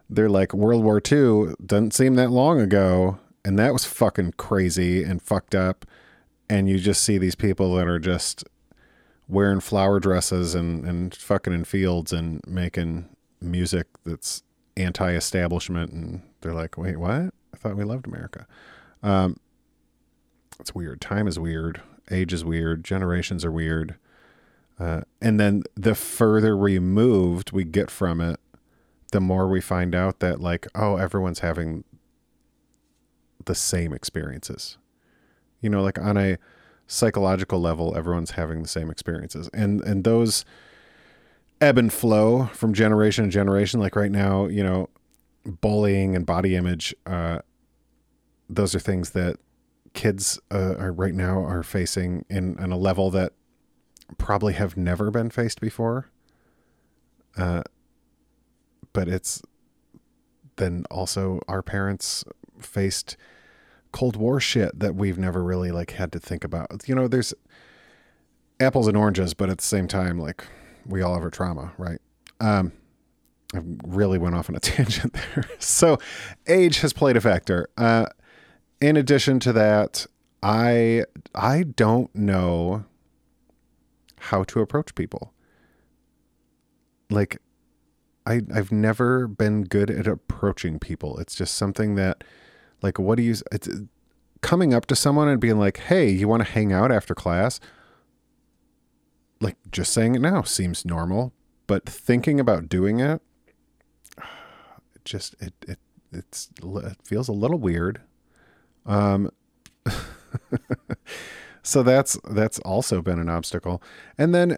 they're 0.09 0.29
like 0.29 0.53
World 0.53 0.83
War 0.83 1.01
II 1.11 1.53
doesn't 1.65 1.93
seem 1.93 2.15
that 2.15 2.31
long 2.31 2.59
ago, 2.59 3.19
and 3.43 3.59
that 3.59 3.73
was 3.73 3.85
fucking 3.85 4.33
crazy 4.37 5.03
and 5.03 5.21
fucked 5.21 5.55
up, 5.55 5.85
and 6.49 6.69
you 6.69 6.79
just 6.79 7.03
see 7.03 7.17
these 7.17 7.35
people 7.35 7.75
that 7.75 7.87
are 7.87 7.99
just 7.99 8.43
wearing 9.27 9.59
flower 9.59 9.99
dresses 9.99 10.55
and 10.55 10.85
and 10.85 11.13
fucking 11.15 11.53
in 11.53 11.65
fields 11.65 12.13
and 12.13 12.41
making 12.47 13.09
music 13.41 13.87
that's 14.05 14.41
anti-establishment 14.77 15.91
and 15.91 16.21
they're 16.41 16.53
like 16.53 16.77
wait 16.77 16.97
what? 16.97 17.33
I 17.53 17.57
thought 17.57 17.75
we 17.75 17.83
loved 17.83 18.07
america. 18.07 18.47
Um, 19.03 19.37
it's 20.59 20.73
weird. 20.73 21.01
Time 21.01 21.27
is 21.27 21.37
weird. 21.37 21.81
Age 22.09 22.33
is 22.33 22.43
weird. 22.43 22.83
Generations 22.83 23.45
are 23.45 23.51
weird. 23.51 23.95
Uh, 24.79 25.01
and 25.21 25.39
then 25.39 25.63
the 25.75 25.95
further 25.95 26.55
removed 26.55 27.51
we 27.51 27.63
get 27.63 27.89
from 27.89 28.21
it 28.21 28.39
the 29.11 29.21
more 29.21 29.47
we 29.47 29.61
find 29.61 29.95
out 29.95 30.19
that 30.19 30.39
like 30.39 30.67
oh 30.75 30.97
everyone's 30.97 31.39
having 31.39 31.83
the 33.45 33.55
same 33.55 33.93
experiences. 33.93 34.77
You 35.61 35.69
know 35.69 35.81
like 35.81 35.97
on 35.99 36.17
a 36.17 36.37
psychological 36.85 37.59
level 37.59 37.97
everyone's 37.97 38.31
having 38.31 38.61
the 38.61 38.69
same 38.69 38.89
experiences. 38.89 39.49
And 39.53 39.81
and 39.81 40.03
those 40.03 40.45
ebb 41.61 41.77
and 41.77 41.91
flow 41.91 42.45
from 42.47 42.73
generation 42.73 43.25
to 43.25 43.29
generation. 43.29 43.79
Like 43.79 43.95
right 43.95 44.11
now, 44.11 44.47
you 44.47 44.63
know, 44.63 44.89
bullying 45.43 46.15
and 46.15 46.25
body 46.25 46.55
image, 46.55 46.93
uh, 47.05 47.39
those 48.49 48.75
are 48.75 48.79
things 48.79 49.11
that 49.11 49.37
kids 49.93 50.39
uh, 50.51 50.75
are 50.77 50.91
right 50.91 51.13
now 51.13 51.43
are 51.43 51.63
facing 51.63 52.25
in, 52.29 52.57
in 52.59 52.71
a 52.71 52.77
level 52.77 53.09
that 53.11 53.33
probably 54.17 54.53
have 54.53 54.77
never 54.77 55.11
been 55.11 55.29
faced 55.29 55.59
before. 55.59 56.09
Uh, 57.35 57.63
but 58.93 59.07
it's 59.07 59.41
then 60.55 60.85
also 60.89 61.39
our 61.47 61.61
parents 61.61 62.23
faced 62.59 63.17
Cold 63.91 64.15
War 64.15 64.39
shit 64.39 64.77
that 64.79 64.95
we've 64.95 65.17
never 65.17 65.43
really 65.43 65.71
like 65.71 65.91
had 65.91 66.11
to 66.11 66.19
think 66.19 66.43
about. 66.43 66.87
You 66.87 66.95
know, 66.95 67.07
there's 67.07 67.33
apples 68.59 68.87
and 68.87 68.97
oranges, 68.97 69.33
but 69.33 69.49
at 69.49 69.59
the 69.59 69.63
same 69.63 69.87
time, 69.87 70.19
like 70.19 70.45
we 70.87 71.01
all 71.01 71.13
have 71.13 71.23
our 71.23 71.29
trauma, 71.29 71.73
right? 71.77 71.99
Um, 72.39 72.71
I 73.53 73.61
really 73.85 74.17
went 74.17 74.35
off 74.35 74.49
on 74.49 74.55
a 74.55 74.59
tangent 74.61 75.13
there. 75.13 75.45
so, 75.59 75.97
age 76.47 76.79
has 76.79 76.93
played 76.93 77.17
a 77.17 77.21
factor. 77.21 77.69
Uh, 77.77 78.07
in 78.81 78.97
addition 78.97 79.39
to 79.41 79.53
that, 79.53 80.05
I 80.43 81.03
I 81.33 81.63
don't 81.63 82.13
know 82.15 82.85
how 84.19 84.43
to 84.43 84.59
approach 84.59 84.95
people. 84.95 85.33
Like, 87.09 87.37
I 88.25 88.41
I've 88.53 88.71
never 88.71 89.27
been 89.27 89.63
good 89.63 89.89
at 89.89 90.07
approaching 90.07 90.79
people. 90.79 91.17
It's 91.19 91.35
just 91.35 91.55
something 91.55 91.95
that, 91.95 92.23
like, 92.81 92.99
what 92.99 93.15
do 93.15 93.23
you? 93.23 93.35
It's 93.51 93.69
coming 94.41 94.73
up 94.73 94.85
to 94.87 94.95
someone 94.95 95.27
and 95.27 95.39
being 95.41 95.57
like, 95.57 95.77
"Hey, 95.77 96.09
you 96.09 96.27
want 96.27 96.45
to 96.45 96.51
hang 96.51 96.71
out 96.71 96.91
after 96.91 97.15
class?" 97.15 97.59
Like 99.39 99.57
just 99.71 99.93
saying 99.93 100.15
it 100.15 100.21
now 100.21 100.41
seems 100.43 100.85
normal, 100.85 101.33
but 101.67 101.85
thinking 101.85 102.39
about 102.39 102.69
doing 102.69 102.99
it, 102.99 103.21
it 104.17 105.05
just 105.05 105.35
it 105.39 105.53
it 105.67 105.79
it's 106.11 106.49
it 106.61 106.97
feels 107.03 107.27
a 107.27 107.33
little 107.33 107.59
weird. 107.59 108.01
Um, 108.85 109.31
so 111.63 111.83
that's 111.83 112.17
that's 112.29 112.59
also 112.59 113.01
been 113.01 113.19
an 113.19 113.29
obstacle, 113.29 113.81
and 114.17 114.33
then 114.33 114.57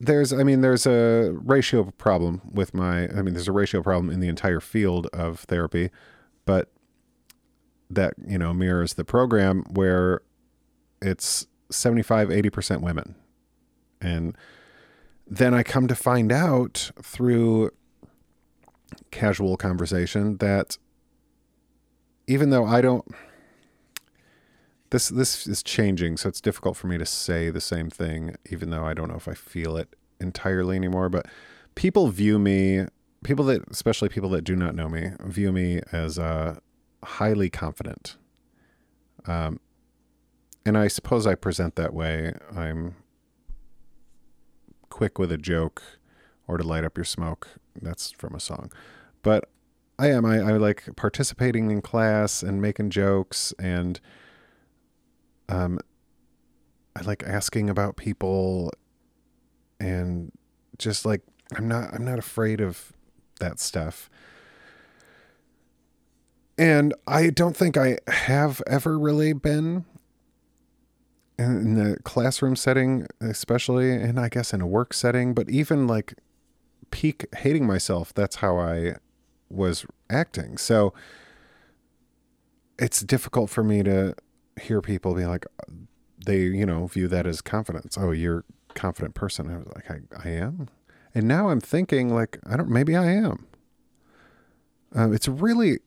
there's 0.00 0.32
I 0.32 0.42
mean 0.42 0.60
there's 0.60 0.86
a 0.86 1.32
ratio 1.34 1.84
problem 1.98 2.42
with 2.52 2.74
my 2.74 3.08
I 3.08 3.22
mean 3.22 3.34
there's 3.34 3.48
a 3.48 3.52
ratio 3.52 3.82
problem 3.82 4.10
in 4.10 4.20
the 4.20 4.28
entire 4.28 4.60
field 4.60 5.06
of 5.12 5.40
therapy, 5.40 5.90
but 6.44 6.70
that 7.90 8.14
you 8.26 8.38
know 8.38 8.52
mirrors 8.52 8.94
the 8.94 9.04
program 9.04 9.64
where 9.70 10.22
it's 11.00 11.46
75 11.70 12.28
80% 12.28 12.80
women 12.80 13.14
and 14.04 14.36
then 15.26 15.54
I 15.54 15.62
come 15.62 15.88
to 15.88 15.94
find 15.94 16.30
out 16.30 16.90
through 17.02 17.70
casual 19.10 19.56
conversation 19.56 20.36
that 20.36 20.78
even 22.26 22.50
though 22.50 22.64
I 22.64 22.80
don't 22.80 23.04
this 24.90 25.08
this 25.08 25.46
is 25.46 25.62
changing, 25.62 26.16
so 26.18 26.28
it's 26.28 26.40
difficult 26.40 26.76
for 26.76 26.86
me 26.86 26.98
to 26.98 27.06
say 27.06 27.50
the 27.50 27.60
same 27.60 27.90
thing, 27.90 28.36
even 28.50 28.70
though 28.70 28.84
I 28.84 28.94
don't 28.94 29.08
know 29.08 29.16
if 29.16 29.26
I 29.26 29.34
feel 29.34 29.76
it 29.76 29.88
entirely 30.20 30.76
anymore. 30.76 31.08
But 31.08 31.26
people 31.74 32.08
view 32.08 32.38
me, 32.38 32.86
people 33.24 33.44
that, 33.46 33.62
especially 33.70 34.08
people 34.08 34.30
that 34.30 34.42
do 34.42 34.54
not 34.54 34.76
know 34.76 34.88
me, 34.88 35.10
view 35.24 35.50
me 35.50 35.80
as 35.90 36.16
uh, 36.16 36.60
highly 37.02 37.50
confident. 37.50 38.16
Um, 39.26 39.58
and 40.64 40.78
I 40.78 40.86
suppose 40.86 41.26
I 41.26 41.34
present 41.34 41.74
that 41.74 41.92
way. 41.92 42.32
I'm 42.54 42.94
quick 45.04 45.18
with 45.18 45.30
a 45.30 45.36
joke 45.36 45.82
or 46.48 46.56
to 46.56 46.64
light 46.64 46.82
up 46.82 46.96
your 46.96 47.04
smoke. 47.04 47.48
That's 47.82 48.12
from 48.12 48.34
a 48.34 48.40
song. 48.40 48.72
But 49.22 49.50
I 49.98 50.08
am. 50.08 50.24
I, 50.24 50.38
I 50.38 50.52
like 50.52 50.88
participating 50.96 51.70
in 51.70 51.82
class 51.82 52.42
and 52.42 52.62
making 52.62 52.88
jokes 52.88 53.52
and 53.58 54.00
um 55.50 55.78
I 56.96 57.02
like 57.02 57.22
asking 57.22 57.68
about 57.68 57.96
people 57.96 58.72
and 59.78 60.32
just 60.78 61.04
like 61.04 61.20
I'm 61.54 61.68
not 61.68 61.92
I'm 61.92 62.04
not 62.06 62.18
afraid 62.18 62.62
of 62.62 62.94
that 63.40 63.60
stuff. 63.60 64.08
And 66.56 66.94
I 67.06 67.28
don't 67.28 67.54
think 67.54 67.76
I 67.76 67.98
have 68.08 68.62
ever 68.66 68.98
really 68.98 69.34
been 69.34 69.84
in 71.38 71.74
the 71.74 71.96
classroom 72.04 72.56
setting, 72.56 73.06
especially, 73.20 73.90
and 73.92 74.20
I 74.20 74.28
guess 74.28 74.52
in 74.52 74.60
a 74.60 74.66
work 74.66 74.94
setting, 74.94 75.34
but 75.34 75.50
even 75.50 75.86
like 75.86 76.14
peak 76.90 77.26
hating 77.36 77.66
myself, 77.66 78.14
that's 78.14 78.36
how 78.36 78.58
I 78.58 78.96
was 79.48 79.84
acting. 80.08 80.58
So 80.58 80.94
it's 82.78 83.00
difficult 83.00 83.50
for 83.50 83.64
me 83.64 83.82
to 83.82 84.14
hear 84.60 84.80
people 84.80 85.14
be 85.14 85.26
like, 85.26 85.46
they, 86.24 86.42
you 86.42 86.66
know, 86.66 86.86
view 86.86 87.08
that 87.08 87.26
as 87.26 87.40
confidence. 87.40 87.98
Oh, 87.98 88.12
you're 88.12 88.44
a 88.70 88.74
confident 88.74 89.14
person. 89.14 89.50
I 89.50 89.58
was 89.58 89.66
like, 89.74 89.90
I, 89.90 90.00
I 90.24 90.30
am. 90.30 90.68
And 91.14 91.26
now 91.26 91.48
I'm 91.48 91.60
thinking 91.60 92.14
like, 92.14 92.38
I 92.46 92.56
don't, 92.56 92.68
maybe 92.68 92.96
I 92.96 93.12
am. 93.12 93.46
Um, 94.94 95.12
it's 95.12 95.28
really, 95.28 95.78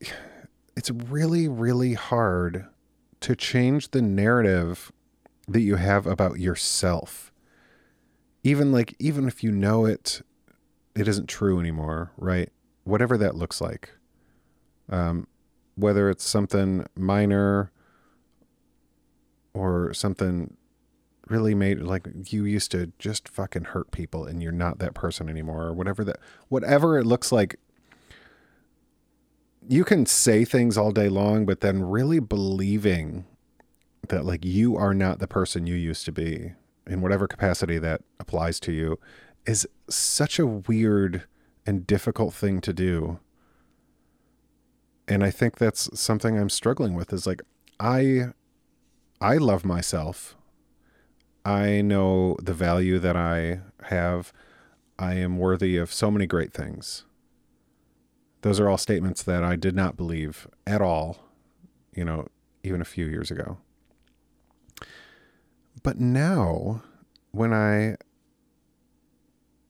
it's 0.76 0.92
really, 0.92 1.48
really 1.48 1.94
hard 1.94 2.68
to 3.22 3.36
change 3.36 3.92
the 3.92 4.02
narrative 4.02 4.92
that 5.48 5.62
you 5.62 5.76
have 5.76 6.06
about 6.06 6.40
yourself. 6.40 7.32
Even 8.44 8.72
like 8.72 8.96
even 9.00 9.28
if 9.28 9.44
you 9.44 9.52
know 9.52 9.86
it 9.86 10.22
it 10.96 11.08
isn't 11.08 11.28
true 11.28 11.60
anymore, 11.60 12.12
right? 12.18 12.50
Whatever 12.84 13.18
that 13.18 13.36
looks 13.36 13.62
like. 13.62 13.92
Um 14.90 15.28
whether 15.76 16.10
it's 16.10 16.28
something 16.28 16.86
minor 16.96 17.72
or 19.54 19.94
something 19.94 20.58
really 21.30 21.54
made 21.54 21.80
like 21.80 22.08
you 22.32 22.46
used 22.46 22.72
to 22.72 22.92
just 23.00 23.28
fucking 23.28 23.66
hurt 23.66 23.92
people 23.92 24.26
and 24.26 24.42
you're 24.42 24.52
not 24.52 24.80
that 24.80 24.94
person 24.94 25.30
anymore 25.30 25.64
or 25.64 25.74
whatever 25.74 26.04
that 26.04 26.18
whatever 26.48 26.98
it 26.98 27.06
looks 27.06 27.32
like 27.32 27.58
you 29.68 29.84
can 29.84 30.06
say 30.06 30.46
things 30.46 30.78
all 30.78 30.92
day 30.92 31.10
long 31.10 31.46
but 31.46 31.60
then 31.60 31.84
really 31.84 32.20
believing 32.20 33.26
that 34.10 34.26
like 34.26 34.46
you 34.46 34.76
are 34.78 34.94
not 34.94 35.20
the 35.20 35.28
person 35.28 35.68
you 35.68 35.76
used 35.76 36.06
to 36.06 36.12
be 36.12 36.54
in 36.86 37.02
whatever 37.02 37.28
capacity 37.28 37.78
that 37.80 38.02
applies 38.20 38.60
to 38.62 38.72
you 38.72 39.00
is 39.46 39.68
such 39.90 40.40
a 40.40 40.48
weird 40.48 41.24
and 41.66 41.88
difficult 41.88 42.34
thing 42.34 42.62
to 42.62 42.74
do. 42.74 43.20
And 45.08 45.24
I 45.24 45.32
think 45.32 45.58
that's 45.58 45.90
something 46.00 46.38
I'm 46.38 46.50
struggling 46.50 46.94
with 46.94 47.14
is 47.14 47.26
like 47.28 47.42
I 47.80 48.28
I 49.20 49.38
love 49.38 49.66
myself. 49.66 50.36
I 51.46 51.82
know 51.82 52.36
the 52.42 52.54
value 52.54 53.00
that 53.00 53.16
I 53.16 53.62
have. 53.84 54.34
I 55.00 55.14
am 55.14 55.38
worthy 55.38 55.78
of 55.78 55.94
so 55.94 56.12
many 56.12 56.26
great 56.26 56.54
things. 56.54 57.06
Those 58.42 58.60
are 58.60 58.70
all 58.70 58.78
statements 58.78 59.24
that 59.24 59.44
I 59.44 59.56
did 59.56 59.76
not 59.76 59.96
believe 59.96 60.48
at 60.66 60.82
all, 60.82 61.20
you 61.94 62.04
know, 62.04 62.28
even 62.64 62.82
a 62.82 62.86
few 62.86 63.06
years 63.06 63.32
ago. 63.32 63.58
But 65.88 66.02
now, 66.02 66.82
when 67.32 67.54
I 67.54 67.96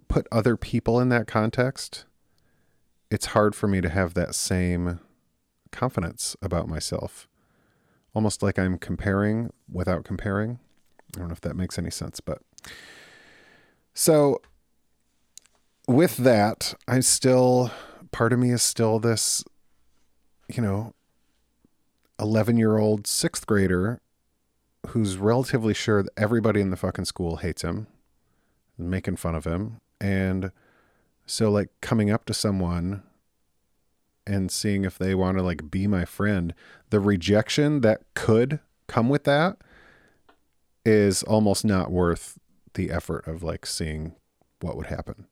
put 0.08 0.26
other 0.32 0.58
people 0.58 1.00
in 1.00 1.10
that 1.10 1.28
context, 1.28 2.06
it's 3.12 3.28
hard 3.28 3.54
for 3.54 3.68
me 3.68 3.82
to 3.82 3.90
have 3.90 4.16
that 4.16 4.34
same 4.34 5.00
confidence 5.72 6.36
about 6.42 6.68
myself. 6.68 7.28
Almost 8.16 8.42
like 8.42 8.58
I'm 8.58 8.80
comparing 8.80 9.52
without 9.72 10.06
comparing. 10.06 10.58
I 11.16 11.20
don't 11.20 11.28
know 11.28 11.34
if 11.34 11.42
that 11.42 11.56
makes 11.56 11.78
any 11.78 11.92
sense, 11.92 12.20
but 12.20 12.42
so 13.94 14.42
with 15.88 16.18
that, 16.18 16.74
I 16.88 17.02
still 17.02 17.70
part 18.12 18.34
of 18.34 18.40
me 18.40 18.50
is 18.50 18.64
still 18.64 18.98
this, 18.98 19.44
you 20.50 20.64
know, 20.64 20.96
11 22.20 22.58
year 22.58 22.80
old 22.80 23.06
sixth 23.06 23.46
grader 23.46 24.02
who's 24.89 25.17
relatively 25.17 25.74
sure 25.74 26.01
that 26.03 26.13
everybody 26.17 26.62
in 26.62 26.70
the 26.70 26.77
fucking 26.77 27.06
school 27.06 27.38
hates 27.38 27.62
him, 27.62 27.88
making 28.77 29.17
fun 29.17 29.36
of 29.36 29.46
him. 29.46 29.79
And 30.00 30.51
so, 31.25 31.50
like, 31.50 31.70
coming 31.82 32.10
up 32.10 32.25
to 32.25 32.34
someone 32.34 33.03
and 34.25 34.51
seeing 34.51 34.86
if 34.86 34.98
they 34.98 35.13
want 35.13 35.38
to, 35.38 35.44
like, 35.44 35.70
be 35.70 35.88
my 35.88 36.06
friend, 36.06 36.53
the 36.89 37.00
rejection 37.00 37.82
that 37.82 38.01
could 38.13 38.60
come 38.88 39.10
with 39.10 39.25
that 39.25 39.58
is 40.86 41.24
almost 41.24 41.65
not 41.65 41.91
worth 41.91 42.38
the 42.74 42.89
effort 42.89 43.27
of, 43.27 43.44
like, 43.44 43.65
seeing 43.65 44.15
what 44.62 44.77
would 44.77 44.88
happen. 44.88 45.27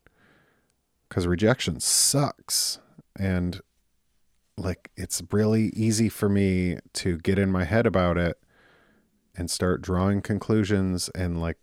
Because 1.08 1.28
rejection 1.28 1.80
sucks. 1.80 2.80
And, 3.18 3.62
like, 4.58 4.92
it's 4.98 5.22
really 5.32 5.68
easy 5.68 6.10
for 6.10 6.28
me 6.28 6.80
to 6.94 7.18
get 7.20 7.40
in 7.40 7.52
my 7.52 7.64
head 7.64 7.86
about 7.86 8.18
it 8.18 8.38
and 9.38 9.50
start 9.50 9.82
drawing 9.82 10.22
conclusions 10.22 11.10
and 11.16 11.40
like 11.42 11.58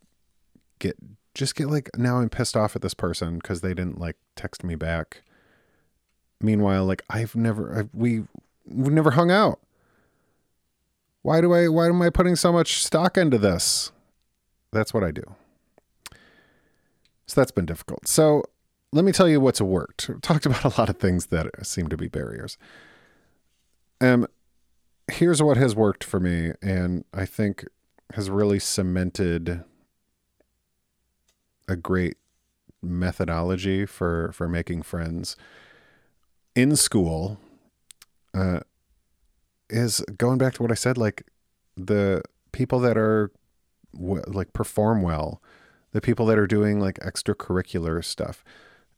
get 0.79 0.97
just 1.35 1.55
get 1.55 1.69
like 1.69 1.91
now 1.97 2.19
I'm 2.19 2.29
pissed 2.29 2.57
off 2.57 2.76
at 2.76 2.83
this 2.83 2.95
person 2.95 3.37
because 3.37 3.61
they 3.61 3.75
didn't 3.75 3.99
like 3.99 4.17
text 4.37 4.64
me 4.64 4.75
back. 4.75 5.23
Meanwhile, 6.41 6.85
like 6.85 7.02
I've 7.09 7.35
never 7.35 7.79
I've, 7.79 7.91
we 7.93 8.25
we've 8.67 8.93
never 8.93 9.12
hung 9.12 9.31
out. 9.31 9.61
Why 11.23 11.41
do 11.41 11.52
I 11.52 11.69
why 11.69 11.88
am 11.88 12.02
I 12.02 12.11
putting 12.11 12.37
so 12.37 12.52
much 12.52 12.85
stock 12.85 13.17
into 13.17 13.38
this? 13.38 13.93
That's 14.73 14.93
what 14.93 15.05
I 15.05 15.11
do. 15.11 15.23
So 17.26 17.41
that's 17.41 17.52
been 17.52 17.67
difficult. 17.67 18.09
So 18.09 18.43
let 18.93 19.05
me 19.05 19.12
tell 19.12 19.29
you 19.29 19.41
what's 19.41 19.61
worked. 19.61 20.11
I've 20.11 20.21
talked 20.21 20.47
about 20.47 20.64
a 20.64 20.81
lot 20.81 20.88
of 20.88 20.99
things 20.99 21.26
that 21.26 21.49
seem 21.64 21.88
to 21.88 21.97
be 21.97 22.09
barriers. 22.09 22.59
Um, 24.00 24.26
here's 25.12 25.42
what 25.42 25.57
has 25.57 25.76
worked 25.76 26.02
for 26.02 26.19
me 26.19 26.52
and 26.62 27.04
I 27.12 27.26
think 27.26 27.66
has 28.14 28.31
really 28.31 28.59
cemented 28.59 29.62
a 31.69 31.76
great 31.76 32.16
methodology 32.83 33.87
for 33.87 34.33
for 34.33 34.49
making 34.49 34.83
friends. 34.83 35.37
In 36.55 36.77
school 36.77 37.38
uh, 38.35 38.61
is 39.70 40.01
going 40.18 40.38
back 40.38 40.55
to 40.55 40.62
what 40.62 40.72
I 40.72 40.77
said 40.77 40.98
like 40.98 41.25
the 41.77 42.22
people 42.53 42.81
that 42.81 42.96
are 42.96 43.31
like 43.94 44.53
perform 44.53 45.03
well 45.03 45.42
the 45.92 46.01
people 46.01 46.25
that 46.27 46.38
are 46.38 46.46
doing 46.46 46.81
like 46.81 46.98
extracurricular 47.01 48.03
stuff. 48.03 48.42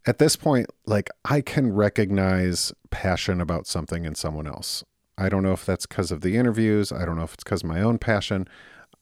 At 0.06 0.18
this 0.18 0.36
point 0.36 0.66
like 0.86 1.10
I 1.24 1.40
can 1.40 1.72
recognize 1.72 2.72
passion 2.90 3.40
about 3.40 3.66
something 3.66 4.04
in 4.04 4.14
someone 4.14 4.46
else 4.46 4.84
I 5.16 5.28
don't 5.28 5.42
know 5.42 5.52
if 5.52 5.64
that's 5.64 5.86
because 5.86 6.10
of 6.10 6.20
the 6.20 6.36
interviews. 6.36 6.92
I 6.92 7.04
don't 7.04 7.16
know 7.16 7.22
if 7.22 7.34
it's 7.34 7.44
because 7.44 7.62
of 7.62 7.68
my 7.68 7.80
own 7.80 7.98
passion. 7.98 8.48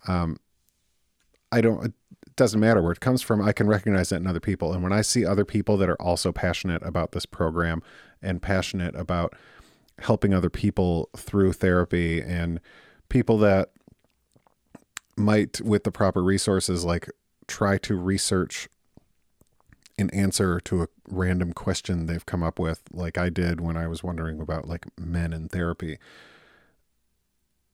Um, 0.07 0.39
I 1.51 1.61
don't, 1.61 1.87
it 1.87 1.93
doesn't 2.37 2.61
matter 2.61 2.83
where 2.83 2.93
it 2.93 3.01
comes 3.01 3.23
from. 3.23 3.41
I 3.41 3.53
can 3.53 3.67
recognize 3.67 4.11
that 4.11 4.21
in 4.21 4.27
other 4.27 4.41
people. 4.41 4.73
And 4.73 4.83
when 4.83 4.93
I 4.93 5.03
see 5.03 5.25
other 5.25 5.45
people 5.45 5.77
that 5.79 5.89
are 5.89 6.01
also 6.01 6.33
passionate 6.33 6.83
about 6.85 7.13
this 7.13 7.27
program 7.27 7.83
and 8.21 8.43
passionate 8.43 8.95
about 8.95 9.35
helping 9.99 10.35
other 10.35 10.51
people 10.51 11.09
through 11.17 11.53
therapy 11.53 12.21
and 12.21 12.61
people 13.09 13.39
that 13.39 13.71
might, 15.17 15.61
with 15.61 15.85
the 15.85 15.93
proper 15.93 16.23
resources, 16.23 16.85
like 16.85 17.09
try 17.47 17.79
to 17.79 17.97
research 17.97 18.69
an 19.99 20.11
answer 20.11 20.61
to 20.61 20.83
a 20.83 20.89
random 21.09 21.53
question 21.53 22.07
they've 22.07 22.27
come 22.27 22.43
up 22.43 22.59
with, 22.59 22.83
like 22.93 23.19
I 23.19 23.29
did 23.29 23.61
when 23.61 23.77
I 23.77 23.87
was 23.87 24.03
wondering 24.03 24.41
about 24.41 24.67
like 24.67 24.87
men 24.99 25.33
in 25.33 25.49
therapy. 25.49 25.99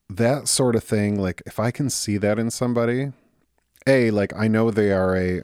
That 0.09 0.48
sort 0.48 0.74
of 0.74 0.85
thing, 0.85 1.20
like 1.20 1.42
if 1.46 1.61
I 1.61 1.70
can 1.70 1.90
see 1.90 2.16
that 2.18 2.38
in 2.38 2.50
somebody, 2.50 3.12
A, 3.87 4.11
like 4.11 4.33
I 4.35 4.48
know 4.48 4.70
they 4.70 4.92
are 4.92 5.16
a 5.16 5.42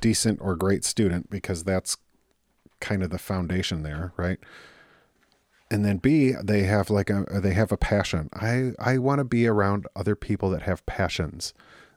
decent 0.00 0.40
or 0.40 0.56
great 0.56 0.84
student 0.84 1.30
because 1.30 1.64
that's 1.64 1.96
kind 2.80 3.02
of 3.02 3.10
the 3.10 3.18
foundation 3.18 3.82
there, 3.82 4.12
right? 4.16 4.38
And 5.70 5.84
then 5.84 5.98
B, 5.98 6.32
they 6.42 6.62
have 6.62 6.88
like 6.88 7.10
a 7.10 7.26
they 7.30 7.52
have 7.52 7.72
a 7.72 7.76
passion. 7.76 8.30
I 8.32 8.72
I 8.78 8.98
want 8.98 9.18
to 9.18 9.24
be 9.24 9.46
around 9.46 9.86
other 9.94 10.16
people 10.16 10.50
that 10.50 10.62
have 10.62 10.86
passions. 10.86 11.52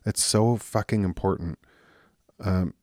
It's 0.05 0.21
so 0.21 0.57
fucking 0.57 1.03
important. 1.03 1.57
Um, 2.39 2.73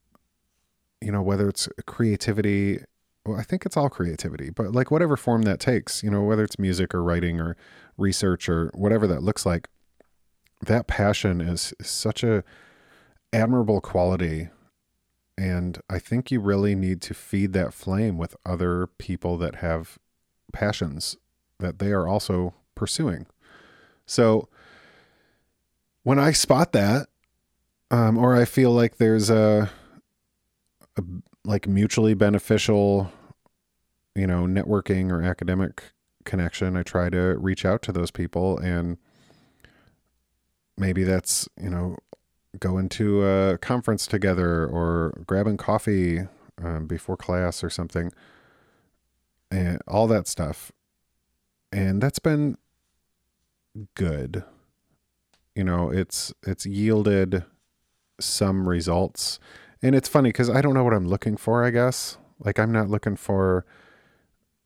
you 1.01 1.11
know, 1.11 1.21
whether 1.21 1.47
it's 1.47 1.67
creativity, 1.85 2.79
well, 3.25 3.39
I 3.39 3.43
think 3.43 3.65
it's 3.65 3.77
all 3.77 3.89
creativity, 3.89 4.49
but 4.49 4.71
like 4.73 4.91
whatever 4.91 5.15
form 5.17 5.43
that 5.43 5.59
takes, 5.59 6.03
you 6.03 6.09
know, 6.09 6.23
whether 6.23 6.43
it's 6.43 6.59
music 6.59 6.93
or 6.93 7.03
writing 7.03 7.39
or 7.39 7.55
research 7.97 8.49
or 8.49 8.71
whatever 8.73 9.07
that 9.07 9.23
looks 9.23 9.45
like, 9.45 9.69
that 10.65 10.87
passion 10.87 11.39
is, 11.41 11.73
such 11.81 12.23
a 12.23 12.43
admirable 13.31 13.81
quality. 13.81 14.49
And 15.37 15.79
I 15.89 15.99
think 15.99 16.31
you 16.31 16.41
really 16.41 16.75
need 16.75 17.01
to 17.03 17.13
feed 17.13 17.53
that 17.53 17.73
flame 17.73 18.17
with 18.17 18.35
other 18.45 18.87
people 18.97 19.37
that 19.37 19.55
have 19.55 19.97
passions 20.51 21.15
that 21.59 21.79
they 21.79 21.91
are 21.91 22.07
also 22.07 22.53
pursuing. 22.75 23.25
So 24.05 24.49
when 26.03 26.19
I 26.19 26.31
spot 26.31 26.73
that, 26.73 27.07
um, 27.91 28.17
or 28.17 28.35
I 28.35 28.45
feel 28.45 28.71
like 28.71 28.97
there's 28.97 29.29
a 29.29 29.69
like 31.45 31.67
mutually 31.67 32.13
beneficial, 32.13 33.11
you 34.15 34.27
know, 34.27 34.43
networking 34.43 35.11
or 35.11 35.21
academic 35.21 35.83
connection, 36.25 36.77
I 36.77 36.83
try 36.83 37.09
to 37.09 37.37
reach 37.37 37.65
out 37.65 37.81
to 37.83 37.91
those 37.91 38.11
people 38.11 38.57
and 38.59 38.97
maybe 40.77 41.03
that's, 41.03 41.47
you 41.61 41.69
know, 41.69 41.97
going 42.59 42.89
to 42.89 43.25
a 43.25 43.57
conference 43.57 44.07
together 44.07 44.65
or 44.65 45.23
grabbing 45.27 45.57
coffee 45.57 46.27
um, 46.63 46.87
before 46.87 47.17
class 47.17 47.63
or 47.63 47.69
something 47.69 48.11
and 49.51 49.79
all 49.87 50.07
that 50.07 50.27
stuff. 50.27 50.71
And 51.71 52.01
that's 52.01 52.19
been 52.19 52.57
good. 53.95 54.43
You 55.55 55.63
know, 55.63 55.91
it's 55.91 56.33
it's 56.45 56.65
yielded 56.65 57.43
some 58.19 58.67
results 58.67 59.39
and 59.81 59.95
it's 59.95 60.09
funny 60.09 60.29
because 60.29 60.49
I 60.49 60.61
don't 60.61 60.73
know 60.73 60.83
what 60.83 60.93
I'm 60.93 61.07
looking 61.07 61.37
for. 61.37 61.63
I 61.63 61.69
guess 61.69 62.17
like 62.39 62.59
I'm 62.59 62.71
not 62.71 62.89
looking 62.89 63.15
for, 63.15 63.65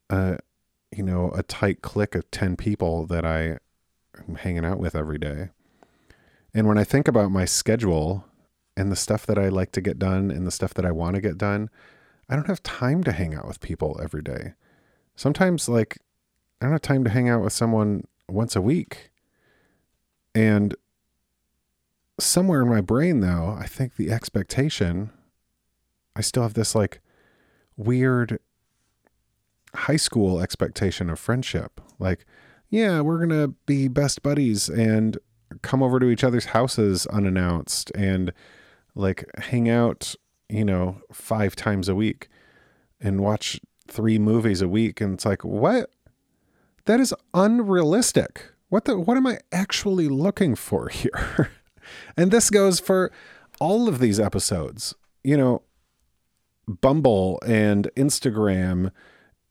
a, 0.09 0.37
you 0.95 1.03
know, 1.03 1.31
a 1.35 1.43
tight 1.43 1.81
clique 1.81 2.15
of 2.15 2.29
ten 2.31 2.55
people 2.55 3.05
that 3.07 3.25
I 3.25 3.57
am 4.27 4.35
hanging 4.35 4.65
out 4.65 4.79
with 4.79 4.95
every 4.95 5.17
day. 5.17 5.49
And 6.53 6.67
when 6.67 6.77
I 6.77 6.83
think 6.83 7.07
about 7.07 7.31
my 7.31 7.45
schedule 7.45 8.25
and 8.77 8.91
the 8.91 8.95
stuff 8.95 9.25
that 9.25 9.39
I 9.39 9.49
like 9.49 9.71
to 9.71 9.81
get 9.81 9.97
done 9.97 10.29
and 10.29 10.45
the 10.45 10.51
stuff 10.51 10.73
that 10.75 10.85
I 10.85 10.91
want 10.91 11.15
to 11.15 11.21
get 11.21 11.37
done, 11.37 11.69
I 12.29 12.35
don't 12.35 12.47
have 12.47 12.61
time 12.63 13.03
to 13.05 13.11
hang 13.11 13.33
out 13.33 13.47
with 13.47 13.59
people 13.59 13.99
every 14.01 14.21
day. 14.21 14.53
Sometimes, 15.15 15.67
like, 15.67 15.97
I 16.61 16.65
don't 16.65 16.73
have 16.73 16.81
time 16.81 17.03
to 17.03 17.09
hang 17.09 17.27
out 17.27 17.43
with 17.43 17.53
someone 17.53 18.05
once 18.29 18.55
a 18.55 18.61
week. 18.61 19.11
And 20.35 20.75
somewhere 22.19 22.61
in 22.61 22.69
my 22.69 22.81
brain 22.81 23.19
though, 23.19 23.55
I 23.59 23.65
think 23.65 23.95
the 23.95 24.11
expectation 24.11 25.11
I 26.15 26.21
still 26.21 26.43
have 26.43 26.53
this 26.53 26.75
like 26.75 27.01
weird 27.75 28.39
high 29.75 29.97
school 29.97 30.39
expectation 30.39 31.09
of 31.09 31.19
friendship. 31.19 31.81
Like, 31.99 32.25
yeah, 32.69 33.01
we're 33.01 33.17
going 33.17 33.29
to 33.29 33.55
be 33.65 33.87
best 33.87 34.21
buddies 34.21 34.69
and 34.69 35.17
come 35.61 35.83
over 35.83 35.99
to 35.99 36.09
each 36.09 36.23
other's 36.23 36.45
houses 36.45 37.05
unannounced 37.07 37.91
and 37.95 38.33
like 38.95 39.25
hang 39.37 39.69
out, 39.69 40.15
you 40.49 40.65
know, 40.65 41.01
five 41.11 41.55
times 41.55 41.89
a 41.89 41.95
week 41.95 42.29
and 43.01 43.21
watch 43.21 43.59
three 43.87 44.19
movies 44.19 44.61
a 44.61 44.67
week. 44.67 45.01
And 45.01 45.15
it's 45.15 45.25
like, 45.25 45.43
what? 45.43 45.89
That 46.85 46.99
is 46.99 47.13
unrealistic. 47.33 48.51
What 48.69 48.85
the 48.85 48.99
what 48.99 49.17
am 49.17 49.27
I 49.27 49.39
actually 49.51 50.09
looking 50.09 50.55
for 50.55 50.89
here? 50.89 51.51
And 52.17 52.31
this 52.31 52.49
goes 52.49 52.79
for 52.79 53.11
all 53.59 53.87
of 53.87 53.99
these 53.99 54.19
episodes. 54.19 54.95
You 55.23 55.37
know, 55.37 55.61
Bumble 56.67 57.39
and 57.45 57.89
Instagram 57.95 58.91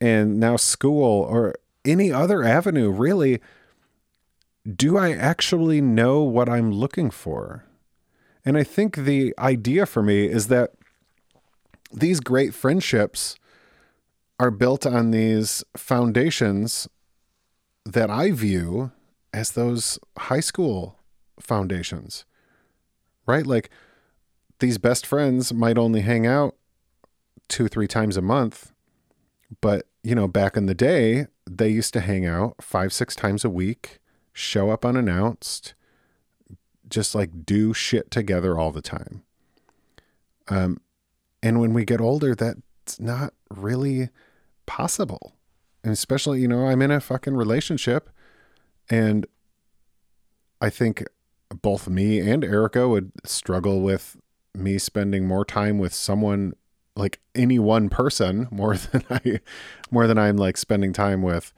and 0.00 0.38
now 0.38 0.56
school 0.56 1.22
or 1.22 1.54
any 1.84 2.12
other 2.12 2.42
avenue, 2.42 2.90
really. 2.90 3.40
Do 4.76 4.96
I 4.96 5.12
actually 5.12 5.80
know 5.80 6.22
what 6.22 6.48
I'm 6.48 6.70
looking 6.70 7.10
for? 7.10 7.64
And 8.44 8.56
I 8.56 8.64
think 8.64 8.96
the 8.96 9.34
idea 9.38 9.86
for 9.86 10.02
me 10.02 10.26
is 10.26 10.48
that 10.48 10.72
these 11.92 12.20
great 12.20 12.54
friendships 12.54 13.36
are 14.38 14.50
built 14.50 14.86
on 14.86 15.10
these 15.10 15.62
foundations 15.76 16.88
that 17.84 18.10
I 18.10 18.32
view 18.32 18.92
as 19.32 19.52
those 19.52 19.98
high 20.18 20.40
school 20.40 20.98
foundations, 21.40 22.24
right? 23.26 23.46
Like 23.46 23.70
these 24.58 24.78
best 24.78 25.06
friends 25.06 25.52
might 25.52 25.78
only 25.78 26.00
hang 26.00 26.26
out 26.26 26.56
two, 27.48 27.68
three 27.68 27.88
times 27.88 28.16
a 28.16 28.22
month, 28.22 28.72
but 29.60 29.86
you 30.02 30.14
know, 30.14 30.26
back 30.26 30.56
in 30.56 30.66
the 30.66 30.74
day, 30.74 31.26
they 31.48 31.68
used 31.68 31.92
to 31.94 32.00
hang 32.00 32.26
out 32.26 32.56
five, 32.60 32.92
six 32.92 33.14
times 33.14 33.44
a 33.44 33.50
week, 33.50 33.98
show 34.32 34.70
up 34.70 34.84
unannounced, 34.84 35.74
just 36.88 37.14
like 37.14 37.44
do 37.46 37.72
shit 37.72 38.10
together 38.10 38.58
all 38.58 38.72
the 38.72 38.82
time. 38.82 39.22
Um, 40.48 40.80
and 41.42 41.60
when 41.60 41.72
we 41.72 41.84
get 41.84 42.00
older, 42.00 42.34
that's 42.34 42.98
not 42.98 43.32
really 43.50 44.08
possible. 44.66 45.34
And 45.84 45.92
especially, 45.92 46.40
you 46.40 46.48
know, 46.48 46.66
I'm 46.66 46.82
in 46.82 46.90
a 46.90 47.00
fucking 47.00 47.36
relationship 47.36 48.10
and 48.88 49.26
I 50.60 50.70
think 50.70 51.04
both 51.60 51.88
me 51.88 52.20
and 52.20 52.44
Erica 52.44 52.88
would 52.88 53.12
struggle 53.24 53.80
with 53.80 54.16
me 54.54 54.78
spending 54.78 55.26
more 55.26 55.44
time 55.44 55.78
with 55.78 55.94
someone 55.94 56.54
like 56.94 57.20
any 57.34 57.58
one 57.58 57.88
person 57.88 58.48
more 58.50 58.76
than 58.76 59.04
I 59.10 59.40
more 59.90 60.06
than 60.06 60.18
I'm 60.18 60.36
like 60.36 60.56
spending 60.56 60.92
time 60.92 61.22
with 61.22 61.52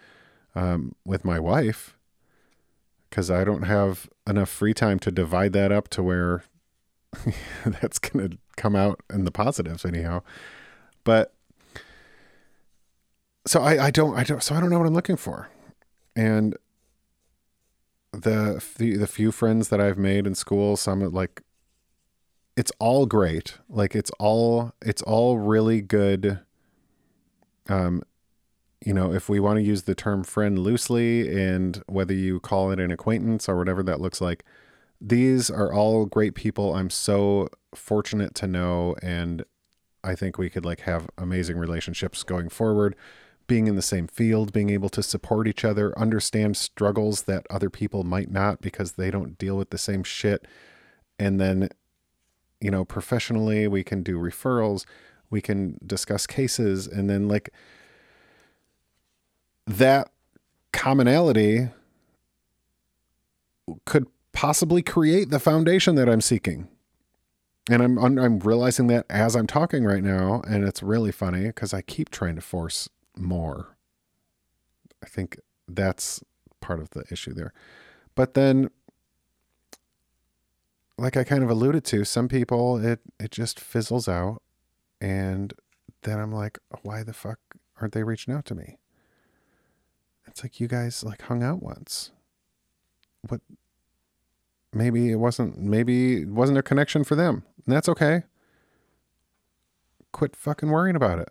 um, 0.55 0.95
with 1.05 1.25
my 1.25 1.39
wife 1.39 1.97
because 3.11 3.31
I 3.31 3.45
don't 3.45 3.63
have 3.63 4.09
enough 4.27 4.49
free 4.49 4.75
time 4.75 4.99
to 5.01 5.11
divide 5.11 5.53
that 5.53 5.73
up 5.73 5.89
to 5.91 6.03
where 6.03 6.45
that's 7.67 7.99
gonna 7.99 8.31
come 8.57 8.77
out 8.77 9.01
in 9.13 9.25
the 9.25 9.31
positives 9.31 9.85
anyhow. 9.85 10.23
But 11.05 11.35
so 13.47 13.61
I, 13.61 13.87
I 13.87 13.91
don't 13.91 14.17
I 14.17 14.25
don't 14.25 14.43
so 14.43 14.55
I 14.55 14.61
don't 14.61 14.71
know 14.71 14.79
what 14.79 14.87
I'm 14.87 14.95
looking 14.95 15.17
for. 15.17 15.49
And 16.17 16.57
the 18.21 18.65
the, 18.79 19.07
few 19.07 19.33
friends 19.33 19.69
that 19.69 19.81
I've 19.81 19.99
made 19.99 20.27
in 20.27 20.35
school, 20.35 20.77
some 20.77 21.01
like 21.01 21.43
it's 22.57 22.73
all 22.79 23.07
great. 23.07 23.59
Like 23.69 23.95
it's 23.95 24.11
all 24.19 24.73
it's 24.83 25.03
all 25.03 25.39
really 25.39 25.81
good 25.81 26.41
um 27.69 28.03
you 28.85 28.93
know, 28.93 29.15
if 29.15 29.31
we 29.31 29.41
want 29.41 29.57
to 29.57 29.63
use 29.63 29.85
the 29.85 29.95
term 29.95 30.23
friend 30.25 30.59
loosely 30.59 31.43
and 31.43 31.83
whether 31.87 32.13
you 32.13 32.39
call 32.39 32.71
it 32.71 32.79
an 32.79 32.91
acquaintance 32.91 33.49
or 33.49 33.57
whatever 33.57 33.83
that 33.83 33.99
looks 33.99 34.21
like, 34.21 34.45
these 35.01 35.49
are 35.49 35.73
all 35.73 36.05
great 36.05 36.35
people. 36.35 36.75
I'm 36.75 36.91
so 36.91 37.49
fortunate 37.75 38.35
to 38.37 38.47
know 38.47 38.95
and 39.03 39.45
I 40.03 40.15
think 40.15 40.37
we 40.37 40.51
could 40.51 40.67
like 40.67 40.81
have 40.81 41.09
amazing 41.17 41.57
relationships 41.57 42.23
going 42.23 42.51
forward 42.51 42.95
being 43.47 43.67
in 43.67 43.77
the 43.77 43.83
same 43.83 44.07
field, 44.07 44.53
being 44.53 44.71
able 44.71 44.89
to 44.91 45.03
support 45.03 45.47
each 45.47 45.65
other, 45.65 45.97
understand 45.99 46.57
struggles 46.57 47.23
that 47.23 47.47
other 47.51 47.71
people 47.71 48.05
might 48.05 48.31
not 48.31 48.61
because 48.61 48.93
they 48.93 49.11
don't 49.11 49.39
deal 49.39 49.57
with 49.57 49.71
the 49.71 49.79
same 49.79 50.03
shit. 50.03 50.47
And 51.19 51.41
then, 51.41 51.69
you 52.61 52.71
know, 52.71 52.85
professionally, 52.85 53.69
we 53.69 53.85
can 53.85 54.03
do 54.03 54.19
referrals, 54.19 54.85
we 55.31 55.41
can 55.41 55.79
discuss 55.85 56.27
cases, 56.27 56.87
and 56.87 57.09
then 57.11 57.29
like 57.29 57.51
that 59.67 60.11
commonality 60.73 61.69
could 63.85 64.07
possibly 64.33 64.83
create 64.83 65.31
the 65.31 65.39
foundation 65.39 65.95
that 65.95 66.09
I'm 66.09 66.21
seeking. 66.21 66.69
And 67.71 67.83
I'm 67.83 67.99
I'm 67.99 68.39
realizing 68.41 68.89
that 68.89 69.07
as 69.09 69.35
I'm 69.35 69.47
talking 69.47 69.85
right 69.85 70.03
now, 70.03 70.43
and 70.47 70.65
it's 70.65 70.83
really 70.83 71.13
funny 71.13 71.47
because 71.47 71.73
I 71.73 71.81
keep 71.81 72.11
trying 72.11 72.35
to 72.35 72.43
force 72.43 72.91
more. 73.17 73.77
I 75.03 75.07
think 75.07 75.39
that's 75.69 76.23
part 76.61 76.81
of 76.81 76.91
the 76.91 77.05
issue 77.11 77.35
there. 77.35 77.53
But 78.15 78.35
then 78.35 78.71
like 80.97 81.17
I 81.17 81.25
kind 81.25 81.43
of 81.43 81.51
alluded 81.51 81.85
to, 81.87 82.05
some 82.05 82.29
people 82.29 82.79
it 82.85 83.01
it 83.19 83.31
just 83.31 83.59
fizzles 83.59 84.09
out 84.09 84.43
and 85.01 85.53
then 86.03 86.19
I'm 86.19 86.33
like, 86.33 86.59
why 86.83 87.03
the 87.03 87.13
fuck 87.13 87.39
aren't 87.81 87.95
they 87.95 88.03
reaching 88.05 88.33
out 88.33 88.45
to 88.47 88.55
me? 88.55 88.79
It's 90.27 90.43
like 90.43 90.61
you 90.61 90.69
guys 90.69 91.05
like 91.05 91.23
hung 91.23 91.43
out 91.43 91.63
once. 91.63 92.11
What 93.29 93.41
maybe 94.73 95.11
it 95.11 95.17
wasn't 95.17 95.59
maybe 95.59 96.23
it 96.23 96.29
wasn't 96.29 96.59
a 96.59 96.63
connection 96.63 97.05
for 97.05 97.15
them. 97.15 97.45
And 97.67 97.75
that's 97.75 97.89
okay. 97.89 98.23
Quit 100.13 100.37
fucking 100.37 100.71
worrying 100.71 100.97
about 100.97 101.19
it. 101.19 101.31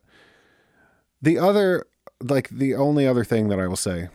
The 1.24 1.40
other, 1.40 1.86
like, 2.22 2.50
the 2.50 2.76
only 2.76 3.08
other 3.08 3.24
thing 3.24 3.48
that 3.48 3.58
I 3.58 3.66
will 3.66 3.78
say, 3.78 4.10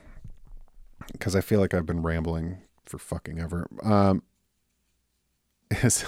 because 1.12 1.34
I 1.34 1.40
feel 1.40 1.58
like 1.58 1.72
I've 1.72 1.86
been 1.86 2.02
rambling 2.02 2.58
for 2.84 2.98
fucking 2.98 3.40
ever, 3.40 3.66
um, 3.82 4.22
is 5.70 6.04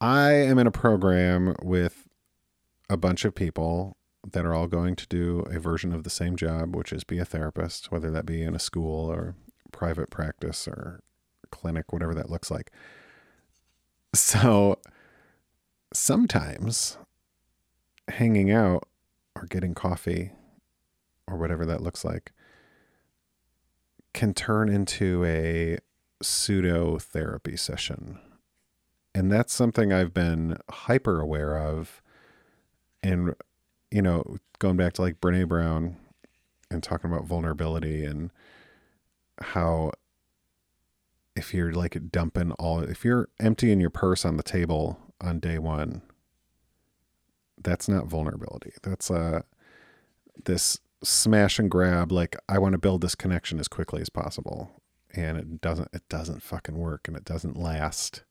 I 0.00 0.32
am 0.32 0.58
in 0.58 0.66
a 0.66 0.70
program 0.70 1.54
with 1.62 2.08
a 2.88 2.96
bunch 2.96 3.26
of 3.26 3.34
people 3.34 3.98
that 4.32 4.46
are 4.46 4.54
all 4.54 4.66
going 4.66 4.96
to 4.96 5.06
do 5.08 5.40
a 5.50 5.58
version 5.58 5.92
of 5.92 6.04
the 6.04 6.10
same 6.10 6.36
job, 6.36 6.74
which 6.74 6.90
is 6.90 7.04
be 7.04 7.18
a 7.18 7.24
therapist, 7.26 7.92
whether 7.92 8.10
that 8.10 8.24
be 8.24 8.42
in 8.42 8.54
a 8.54 8.58
school 8.58 9.12
or 9.12 9.34
private 9.72 10.08
practice 10.08 10.66
or 10.66 11.00
clinic, 11.50 11.92
whatever 11.92 12.14
that 12.14 12.30
looks 12.30 12.50
like. 12.50 12.70
So 14.14 14.78
sometimes 15.92 16.96
hanging 18.08 18.50
out 18.50 18.88
or 19.44 19.46
getting 19.46 19.74
coffee 19.74 20.32
or 21.28 21.36
whatever 21.36 21.66
that 21.66 21.82
looks 21.82 22.04
like 22.04 22.32
can 24.12 24.32
turn 24.32 24.68
into 24.68 25.24
a 25.24 25.78
pseudo 26.22 26.98
therapy 26.98 27.56
session. 27.56 28.18
And 29.14 29.30
that's 29.30 29.52
something 29.52 29.92
I've 29.92 30.14
been 30.14 30.56
hyper 30.70 31.20
aware 31.20 31.58
of. 31.58 32.02
And, 33.02 33.34
you 33.90 34.02
know, 34.02 34.38
going 34.58 34.76
back 34.76 34.94
to 34.94 35.02
like 35.02 35.20
Brene 35.20 35.48
Brown 35.48 35.96
and 36.70 36.82
talking 36.82 37.12
about 37.12 37.26
vulnerability 37.26 38.04
and 38.04 38.30
how 39.40 39.92
if 41.36 41.52
you're 41.52 41.72
like 41.72 42.10
dumping 42.10 42.52
all, 42.52 42.80
if 42.80 43.04
you're 43.04 43.28
emptying 43.40 43.80
your 43.80 43.90
purse 43.90 44.24
on 44.24 44.36
the 44.36 44.42
table 44.42 44.98
on 45.20 45.40
day 45.40 45.58
one, 45.58 46.02
that's 47.64 47.88
not 47.88 48.06
vulnerability. 48.06 48.72
That's 48.82 49.10
uh 49.10 49.42
this 50.44 50.78
smash 51.02 51.58
and 51.58 51.70
grab 51.70 52.12
like 52.12 52.36
I 52.48 52.58
want 52.58 52.72
to 52.72 52.78
build 52.78 53.00
this 53.00 53.14
connection 53.14 53.60
as 53.60 53.68
quickly 53.68 54.00
as 54.00 54.08
possible 54.08 54.70
and 55.14 55.36
it 55.38 55.60
doesn't 55.60 55.88
it 55.92 56.08
doesn't 56.08 56.42
fucking 56.42 56.78
work 56.78 57.08
and 57.08 57.16
it 57.16 57.24
doesn't 57.24 57.56
last. 57.56 58.22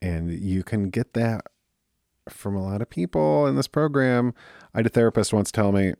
And 0.00 0.32
you 0.32 0.64
can 0.64 0.90
get 0.90 1.14
that 1.14 1.46
from 2.28 2.56
a 2.56 2.62
lot 2.62 2.82
of 2.82 2.90
people 2.90 3.46
in 3.46 3.56
this 3.56 3.68
program. 3.68 4.34
I 4.74 4.78
had 4.78 4.86
a 4.86 4.90
therapist 4.90 5.32
once 5.32 5.52
tell 5.52 5.72
me 5.72 5.94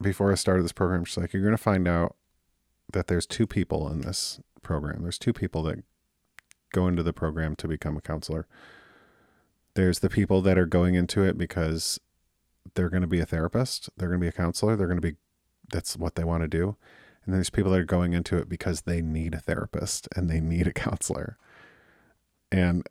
before 0.00 0.32
I 0.32 0.34
started 0.34 0.64
this 0.64 0.72
program, 0.72 1.04
she's 1.04 1.16
like, 1.16 1.32
You're 1.32 1.44
gonna 1.44 1.56
find 1.56 1.86
out 1.86 2.16
that 2.92 3.06
there's 3.06 3.26
two 3.26 3.46
people 3.46 3.90
in 3.90 4.00
this 4.00 4.40
program. 4.62 5.02
There's 5.02 5.18
two 5.18 5.32
people 5.32 5.62
that 5.64 5.84
go 6.72 6.86
into 6.86 7.02
the 7.02 7.12
program 7.12 7.56
to 7.56 7.68
become 7.68 7.96
a 7.96 8.00
counselor. 8.00 8.46
There's 9.74 10.00
the 10.00 10.10
people 10.10 10.42
that 10.42 10.58
are 10.58 10.66
going 10.66 10.94
into 10.94 11.22
it 11.22 11.38
because 11.38 12.00
they're 12.74 12.90
going 12.90 13.02
to 13.02 13.08
be 13.08 13.20
a 13.20 13.26
therapist, 13.26 13.88
they're 13.96 14.08
going 14.08 14.20
to 14.20 14.24
be 14.24 14.28
a 14.28 14.32
counselor, 14.32 14.76
they're 14.76 14.86
going 14.86 15.00
to 15.00 15.08
be 15.12 15.16
that's 15.72 15.96
what 15.96 16.16
they 16.16 16.24
want 16.24 16.42
to 16.42 16.48
do. 16.48 16.76
And 17.24 17.34
there's 17.34 17.50
people 17.50 17.70
that 17.72 17.80
are 17.80 17.84
going 17.84 18.12
into 18.12 18.36
it 18.38 18.48
because 18.48 18.82
they 18.82 19.00
need 19.00 19.34
a 19.34 19.40
therapist 19.40 20.08
and 20.16 20.28
they 20.28 20.40
need 20.40 20.66
a 20.66 20.72
counselor. 20.72 21.36
And 22.50 22.86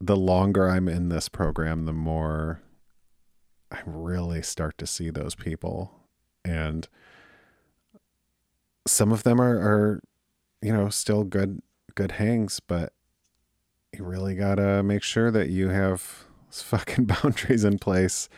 the 0.00 0.16
longer 0.16 0.68
I'm 0.68 0.88
in 0.88 1.08
this 1.08 1.28
program, 1.28 1.84
the 1.84 1.92
more 1.92 2.62
I 3.70 3.80
really 3.84 4.42
start 4.42 4.78
to 4.78 4.86
see 4.86 5.10
those 5.10 5.34
people. 5.34 5.92
And 6.44 6.88
some 8.86 9.12
of 9.12 9.24
them 9.24 9.40
are, 9.40 9.58
are 9.58 10.00
you 10.62 10.72
know, 10.72 10.88
still 10.88 11.24
good 11.24 11.60
good 11.94 12.12
hangs, 12.12 12.60
but 12.60 12.92
you 13.98 14.04
really 14.04 14.34
got 14.34 14.56
to 14.56 14.82
make 14.82 15.02
sure 15.02 15.30
that 15.30 15.48
you 15.48 15.68
have 15.68 16.24
fucking 16.50 17.04
boundaries 17.22 17.64
in 17.64 17.78
place 17.78 18.28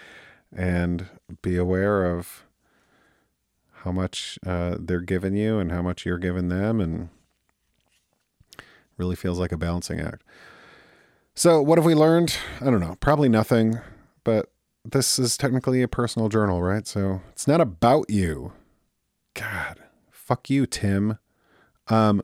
and 0.55 1.07
be 1.43 1.57
aware 1.57 2.05
of 2.07 2.45
how 3.83 3.93
much 3.93 4.39
uh, 4.47 4.77
they're 4.79 5.01
giving 5.01 5.37
you 5.37 5.59
and 5.59 5.71
how 5.71 5.83
much 5.83 6.05
you're 6.05 6.19
giving 6.19 6.49
them 6.49 6.81
and 6.81 7.09
really 8.97 9.17
feels 9.17 9.39
like 9.39 9.53
a 9.53 9.57
balancing 9.57 10.01
act. 10.01 10.23
So, 11.35 11.63
what 11.63 11.79
have 11.79 11.85
we 11.85 11.95
learned? 11.95 12.37
I 12.61 12.65
don't 12.65 12.81
know. 12.81 12.97
Probably 12.99 13.29
nothing, 13.29 13.79
but 14.25 14.51
this 14.85 15.21
is 15.21 15.37
technically 15.37 15.83
a 15.83 15.89
personal 15.89 16.29
journal, 16.29 16.63
right? 16.63 16.85
So, 16.87 17.21
it's 17.31 17.47
not 17.47 17.61
about 17.61 18.11
you. 18.11 18.53
God, 19.35 19.79
fuck 20.11 20.51
you, 20.51 20.67
Tim. 20.67 21.19
Um 21.87 22.23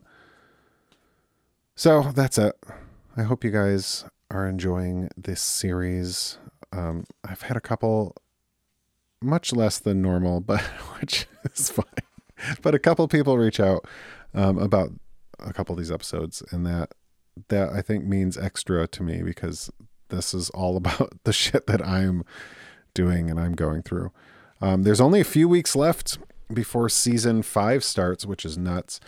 so, 1.76 2.02
that's 2.14 2.38
it. 2.38 2.56
I 3.16 3.22
hope 3.22 3.44
you 3.44 3.50
guys 3.50 4.04
are 4.30 4.48
enjoying 4.48 5.08
this 5.16 5.40
series. 5.40 6.38
Um 6.72 7.04
I've 7.24 7.42
had 7.42 7.56
a 7.56 7.60
couple 7.60 8.16
much 9.24 9.52
less 9.52 9.78
than 9.78 10.02
normal, 10.02 10.40
but 10.40 10.60
which 11.00 11.26
is 11.44 11.70
fine. 11.70 11.84
But 12.62 12.74
a 12.74 12.78
couple 12.78 13.06
people 13.08 13.38
reach 13.38 13.60
out 13.60 13.86
um, 14.34 14.58
about 14.58 14.90
a 15.38 15.52
couple 15.52 15.72
of 15.72 15.78
these 15.78 15.92
episodes, 15.92 16.42
and 16.50 16.66
that 16.66 16.92
that 17.48 17.70
I 17.70 17.82
think 17.82 18.04
means 18.04 18.36
extra 18.38 18.86
to 18.88 19.02
me 19.02 19.22
because 19.22 19.70
this 20.08 20.34
is 20.34 20.50
all 20.50 20.76
about 20.84 21.12
the 21.24 21.32
shit 21.32 21.66
that 21.66 21.84
I'm 21.86 22.24
doing 22.92 23.30
and 23.30 23.40
I'm 23.40 23.54
going 23.54 23.82
through. 23.82 24.12
Um, 24.60 24.84
there's 24.84 25.00
only 25.00 25.20
a 25.20 25.24
few 25.24 25.48
weeks 25.48 25.74
left 25.74 26.18
before 26.52 26.88
season 26.88 27.42
five 27.42 27.82
starts, 27.82 28.24
which 28.24 28.44
is 28.44 28.56
nuts. 28.56 29.00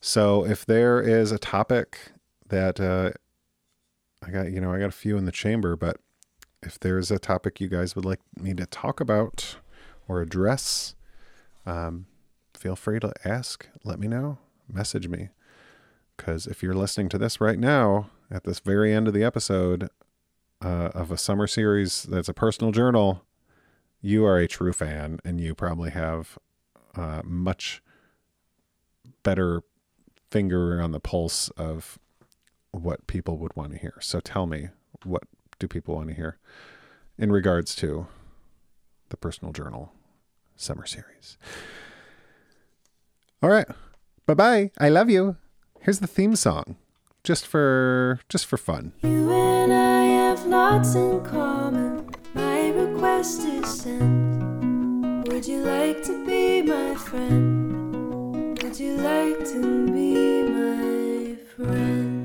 So 0.00 0.44
if 0.44 0.66
there 0.66 1.00
is 1.00 1.30
a 1.30 1.38
topic 1.38 2.12
that 2.48 2.80
uh, 2.80 3.12
I 4.22 4.30
got, 4.30 4.50
you 4.50 4.60
know, 4.60 4.72
I 4.72 4.78
got 4.78 4.88
a 4.88 4.92
few 4.92 5.16
in 5.16 5.24
the 5.24 5.32
chamber, 5.32 5.76
but 5.76 5.98
if 6.62 6.78
there's 6.78 7.10
a 7.10 7.18
topic 7.18 7.60
you 7.60 7.68
guys 7.68 7.94
would 7.94 8.04
like 8.04 8.20
me 8.36 8.54
to 8.54 8.66
talk 8.66 9.00
about 9.00 9.56
or 10.08 10.20
address, 10.20 10.94
um, 11.66 12.06
feel 12.54 12.76
free 12.76 13.00
to 13.00 13.12
ask. 13.24 13.68
Let 13.84 13.98
me 13.98 14.08
know. 14.08 14.38
Message 14.70 15.08
me. 15.08 15.28
Because 16.16 16.46
if 16.46 16.62
you're 16.62 16.74
listening 16.74 17.08
to 17.10 17.18
this 17.18 17.40
right 17.40 17.58
now, 17.58 18.10
at 18.30 18.44
this 18.44 18.60
very 18.60 18.92
end 18.92 19.06
of 19.08 19.14
the 19.14 19.24
episode 19.24 19.88
uh, 20.60 20.90
of 20.94 21.12
a 21.12 21.18
summer 21.18 21.46
series 21.46 22.02
that's 22.02 22.28
a 22.28 22.34
personal 22.34 22.72
journal, 22.72 23.22
you 24.00 24.24
are 24.24 24.38
a 24.38 24.48
true 24.48 24.72
fan 24.72 25.20
and 25.24 25.40
you 25.40 25.54
probably 25.54 25.90
have 25.90 26.38
uh, 26.96 27.22
much 27.24 27.82
better 29.22 29.62
finger 30.30 30.80
on 30.80 30.90
the 30.90 31.00
pulse 31.00 31.48
of 31.50 31.98
what 32.72 33.06
people 33.06 33.38
would 33.38 33.54
want 33.56 33.72
to 33.72 33.78
hear. 33.78 33.94
So 34.00 34.20
tell 34.20 34.46
me, 34.46 34.68
what 35.04 35.22
do 35.58 35.68
people 35.68 35.96
want 35.96 36.08
to 36.08 36.14
hear 36.14 36.38
in 37.18 37.32
regards 37.32 37.74
to 37.76 38.06
the 39.08 39.16
personal 39.16 39.52
journal 39.52 39.92
summer 40.56 40.86
series? 40.86 41.38
All 43.42 43.50
right. 43.50 43.66
Bye 44.26 44.34
bye. 44.34 44.70
I 44.78 44.88
love 44.88 45.08
you. 45.08 45.36
Here's 45.80 46.00
the 46.00 46.06
theme 46.06 46.36
song. 46.36 46.76
Just 47.24 47.46
for 47.46 48.20
just 48.28 48.46
for 48.46 48.56
fun. 48.56 48.92
You 49.02 49.30
and 49.32 49.72
I 49.72 50.02
have 50.02 50.46
lots 50.46 50.94
in 50.94 51.22
common. 51.24 52.10
My 52.34 52.70
request 52.70 53.42
is 53.42 53.82
sent. 53.82 55.28
Would 55.28 55.46
you 55.46 55.62
like 55.62 56.02
to 56.04 56.26
be 56.26 56.62
my 56.62 56.94
friend? 56.94 58.60
Would 58.62 58.78
you 58.78 58.96
like 58.96 59.38
to 59.50 59.86
be 59.92 60.42
my 60.42 61.36
friend? 61.56 62.17